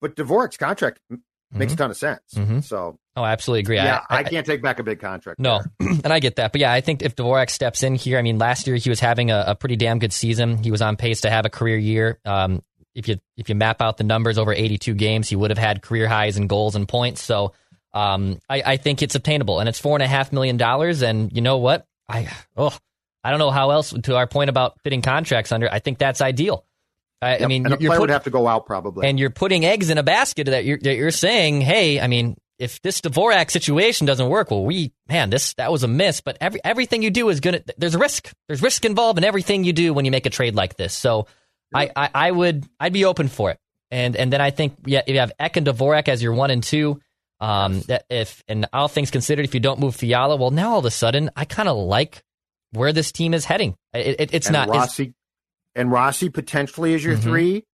but 0.00 0.16
Dvorak's 0.16 0.56
contract 0.56 0.98
m- 1.52 1.58
makes 1.58 1.72
a 1.72 1.76
ton 1.76 1.90
of 1.90 1.96
sense. 1.96 2.20
Mhm. 2.34 2.62
So 2.64 2.98
Oh, 3.16 3.22
I 3.22 3.32
absolutely 3.32 3.60
agree. 3.60 3.76
yeah, 3.76 4.04
I, 4.08 4.22
can't 4.22 4.46
take 4.46 4.62
back 4.62 4.78
a 4.78 4.84
big 4.84 5.00
contract. 5.00 5.40
No, 5.40 5.60
and 5.80 6.06
I 6.12 6.20
get 6.20 6.36
that. 6.36 6.52
But 6.52 6.60
yeah, 6.60 6.72
I 6.72 6.80
think 6.80 7.02
if 7.02 7.16
Dvorak 7.16 7.50
steps 7.50 7.82
in 7.82 7.96
here, 7.96 8.16
I 8.18 8.22
mean, 8.22 8.38
last 8.38 8.66
year 8.68 8.76
he 8.76 8.88
was 8.90 9.00
having 9.00 9.32
a, 9.32 9.44
a 9.48 9.54
pretty 9.56 9.74
damn 9.74 9.98
good 9.98 10.12
season. 10.12 10.62
He 10.62 10.70
was 10.70 10.82
on 10.82 10.96
pace 10.96 11.22
to 11.22 11.30
have 11.30 11.44
a 11.44 11.50
career 11.50 11.76
year. 11.76 12.20
Um, 12.24 12.62
if 12.94 13.08
you 13.08 13.16
if 13.36 13.48
you 13.48 13.54
map 13.56 13.82
out 13.82 13.96
the 13.96 14.04
numbers 14.04 14.38
over 14.38 14.52
82 14.52 14.94
games, 14.94 15.28
he 15.28 15.36
would 15.36 15.50
have 15.50 15.58
had 15.58 15.82
career 15.82 16.06
highs 16.08 16.36
in 16.36 16.46
goals 16.46 16.76
and 16.76 16.88
points. 16.88 17.22
So 17.22 17.54
um, 17.92 18.38
I, 18.48 18.62
I 18.64 18.76
think 18.76 19.02
it's 19.02 19.14
obtainable, 19.16 19.58
and 19.60 19.68
it's 19.68 19.78
four 19.80 19.96
and 19.96 20.02
a 20.02 20.06
half 20.08 20.32
million 20.32 20.56
dollars. 20.56 21.02
And 21.02 21.32
you 21.34 21.40
know 21.40 21.58
what? 21.58 21.86
I 22.08 22.28
oh, 22.56 22.76
I 23.24 23.30
don't 23.30 23.38
know 23.40 23.50
how 23.50 23.70
else. 23.70 23.92
To 24.04 24.16
our 24.16 24.26
point 24.28 24.48
about 24.50 24.80
fitting 24.82 25.02
contracts 25.02 25.50
under, 25.52 25.68
I 25.72 25.80
think 25.80 25.98
that's 25.98 26.20
ideal. 26.20 26.64
I, 27.20 27.38
I 27.38 27.46
mean, 27.46 27.64
and 27.64 27.74
a 27.74 27.76
player 27.76 27.90
would 27.90 27.98
put- 27.98 28.10
have 28.10 28.24
to 28.24 28.30
go 28.30 28.46
out 28.46 28.66
probably. 28.66 29.08
and 29.08 29.18
you're 29.18 29.30
putting 29.30 29.64
eggs 29.64 29.90
in 29.90 29.98
a 29.98 30.02
basket 30.02 30.46
that 30.46 30.64
you're, 30.64 30.78
that 30.78 30.94
you're 30.94 31.10
saying, 31.10 31.60
hey, 31.62 32.00
I 32.00 32.06
mean, 32.06 32.36
if 32.58 32.80
this 32.82 33.00
Dvorak 33.00 33.50
situation 33.50 34.06
doesn't 34.06 34.28
work, 34.28 34.50
well, 34.50 34.64
we 34.64 34.92
man, 35.08 35.30
this 35.30 35.54
that 35.54 35.70
was 35.70 35.82
a 35.82 35.88
miss. 35.88 36.20
But 36.20 36.38
every 36.40 36.60
everything 36.64 37.02
you 37.02 37.10
do 37.10 37.28
is 37.28 37.40
gonna 37.40 37.62
there's 37.76 37.94
a 37.94 37.98
risk. 37.98 38.32
There's 38.48 38.62
risk 38.62 38.84
involved 38.84 39.18
in 39.18 39.24
everything 39.24 39.64
you 39.64 39.72
do 39.72 39.94
when 39.94 40.04
you 40.04 40.10
make 40.10 40.26
a 40.26 40.30
trade 40.30 40.54
like 40.54 40.76
this. 40.76 40.92
So 40.92 41.26
I, 41.74 41.90
I 41.94 42.10
I 42.14 42.30
would 42.30 42.66
I'd 42.80 42.92
be 42.92 43.04
open 43.04 43.28
for 43.28 43.50
it. 43.50 43.58
And 43.90 44.16
and 44.16 44.32
then 44.32 44.40
I 44.40 44.50
think 44.50 44.74
yeah, 44.86 45.02
if 45.06 45.14
you 45.14 45.20
have 45.20 45.32
Ek 45.38 45.56
and 45.56 45.66
Dvorak 45.66 46.08
as 46.08 46.22
your 46.22 46.34
one 46.34 46.50
and 46.50 46.62
two, 46.62 47.00
um, 47.40 47.80
that 47.82 48.04
if 48.10 48.42
and 48.48 48.66
all 48.72 48.88
things 48.88 49.10
considered, 49.10 49.44
if 49.44 49.54
you 49.54 49.60
don't 49.60 49.80
move 49.80 49.94
Fiala, 49.94 50.36
well, 50.36 50.50
now 50.50 50.72
all 50.72 50.78
of 50.80 50.84
a 50.84 50.90
sudden 50.90 51.30
I 51.36 51.44
kind 51.44 51.68
of 51.68 51.76
like 51.76 52.22
where 52.72 52.92
this 52.92 53.12
team 53.12 53.34
is 53.34 53.44
heading. 53.44 53.76
It, 53.94 54.20
it, 54.20 54.34
it's 54.34 54.48
and 54.48 54.54
not. 54.54 54.68
Rossi, 54.68 55.14
and 55.78 55.90
Rossi 55.90 56.28
potentially 56.28 56.92
is 56.92 57.02
your 57.02 57.16
Mhm. 57.16 57.22
three. 57.22 57.64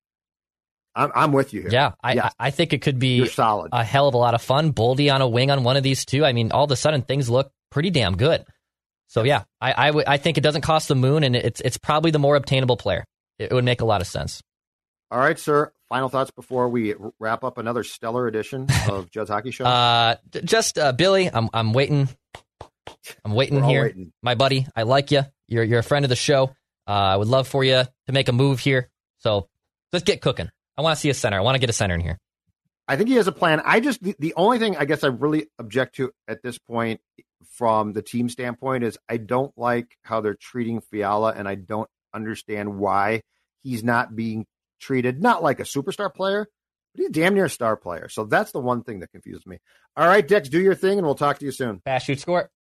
I'm, 0.95 1.11
I'm 1.15 1.33
with 1.33 1.53
you 1.53 1.63
here. 1.63 1.71
yeah, 1.73 1.93
I, 2.03 2.13
Yeah. 2.13 2.27
I 2.39 2.47
I 2.47 2.51
think 2.51 2.73
it 2.73 2.83
could 2.83 3.01
be 3.01 3.17
You're 3.17 3.27
solid. 3.27 3.71
a 3.73 3.83
hell 3.83 4.07
of 4.07 4.15
a 4.15 4.19
lot 4.19 4.35
of 4.35 4.43
fun. 4.43 4.73
Boldy 4.73 5.13
on 5.13 5.21
a 5.23 5.29
wing 5.29 5.51
on 5.51 5.65
one 5.65 5.77
of 5.77 5.83
these 5.83 6.05
two. 6.05 6.25
I 6.25 6.33
mean, 6.33 6.53
all 6.53 6.65
of 6.65 6.71
a 6.71 6.77
sudden 6.77 7.03
things 7.03 7.29
look 7.29 7.51
pretty 7.73 7.91
damn 7.91 8.17
good. 8.17 8.45
So 9.09 9.25
yeah, 9.25 9.43
I 9.61 9.91
I, 10.07 10.17
think 10.19 10.39
it 10.39 10.43
doesn't 10.43 10.63
cost 10.63 10.89
the 10.89 10.95
moon, 10.95 11.25
and 11.25 11.35
it's 11.37 11.61
it's 11.61 11.77
probably 11.79 12.11
the 12.13 12.19
more 12.21 12.37
obtainable 12.37 12.77
player. 12.77 13.05
It, 13.39 13.53
would 13.53 13.65
make 13.65 13.81
a 13.81 13.85
lot 13.85 14.01
of 14.01 14.07
sense. 14.07 14.41
All 15.11 15.19
right, 15.19 15.39
sir. 15.39 15.73
Final 15.89 16.09
thoughts 16.09 16.31
before 16.31 16.69
we 16.69 16.95
wrap 17.21 17.43
up 17.45 17.59
another 17.59 17.83
stellar 17.85 18.27
edition 18.29 18.67
of 18.89 19.11
Judd's 19.11 19.31
Hockey 19.31 19.51
Show. 19.51 19.65
Uh, 19.65 20.17
just 20.45 20.79
uh, 20.79 20.93
Billy, 20.93 21.29
I'm 21.33 21.49
I'm 21.53 21.73
waiting. 21.73 22.09
I'm 23.25 23.35
waiting 23.35 23.61
We're 23.61 23.69
here, 23.69 23.83
waiting. 23.83 24.13
my 24.23 24.35
buddy. 24.35 24.67
I 24.77 24.83
like 24.85 25.11
you. 25.11 25.23
You're 25.49 25.65
you're 25.65 25.81
a 25.81 25.85
friend 25.85 26.05
of 26.05 26.09
the 26.09 26.17
show. 26.17 26.55
Uh, 26.87 26.91
I 26.91 27.17
would 27.17 27.29
love 27.29 27.49
for 27.49 27.65
you 27.65 27.85
to 28.07 28.13
make 28.13 28.29
a 28.29 28.33
move 28.33 28.61
here. 28.61 28.91
So 29.19 29.49
let's 29.93 30.05
get 30.05 30.21
cooking. 30.21 30.51
I 30.77 30.83
want 30.83 30.97
to 30.97 31.01
see 31.01 31.11
a 31.11 31.15
center. 31.15 31.39
I 31.39 31.41
want 31.43 31.55
to 31.55 31.61
get 31.61 31.71
a 31.71 31.75
center 31.75 31.95
in 31.95 32.01
here. 32.01 32.19
I 32.87 32.97
think 32.97 33.09
he 33.09 33.15
has 33.15 33.27
a 33.27 33.33
plan. 33.33 33.63
I 33.65 33.81
just 33.81 34.03
the, 34.03 34.15
the 34.19 34.35
only 34.37 34.59
thing 34.59 34.77
I 34.77 34.85
guess 34.85 35.05
I 35.05 35.09
really 35.09 35.47
object 35.59 35.97
to 35.97 36.13
at 36.29 36.43
this 36.43 36.59
point 36.59 37.01
from 37.53 37.93
the 37.93 38.03
team 38.03 38.29
standpoint 38.29 38.85
is 38.85 38.99
I 39.09 39.17
don't 39.17 39.57
like 39.57 39.97
how 40.03 40.21
they're 40.21 40.35
treating 40.35 40.81
Fiala 40.81 41.33
and 41.35 41.49
I 41.49 41.55
don't 41.55 41.89
understand 42.13 42.79
why 42.79 43.23
he's 43.63 43.83
not 43.83 44.15
being 44.15 44.47
treated 44.81 45.23
not 45.23 45.43
like 45.43 45.61
a 45.61 45.65
superstar 45.65 46.13
player, 46.13 46.47
but 46.95 47.01
he's 47.01 47.11
damn 47.11 47.35
near 47.35 47.47
a 47.47 47.51
star 47.51 47.77
player. 47.77 48.09
So 48.09 48.25
that's 48.25 48.53
the 48.53 48.61
one 48.61 48.83
thing 48.83 49.01
that 49.01 49.13
confuses 49.13 49.47
me. 49.47 49.59
All 49.97 50.07
right, 50.07 50.27
Dex, 50.27 50.49
do 50.49 50.61
your 50.61 50.75
thing 50.75 50.99
and 50.99 51.07
we'll 51.07 51.15
talk 51.15 51.39
to 51.39 51.45
you 51.45 51.53
soon. 51.53 51.81
Fast 51.81 52.07
shoot 52.07 52.21
score. 52.21 52.51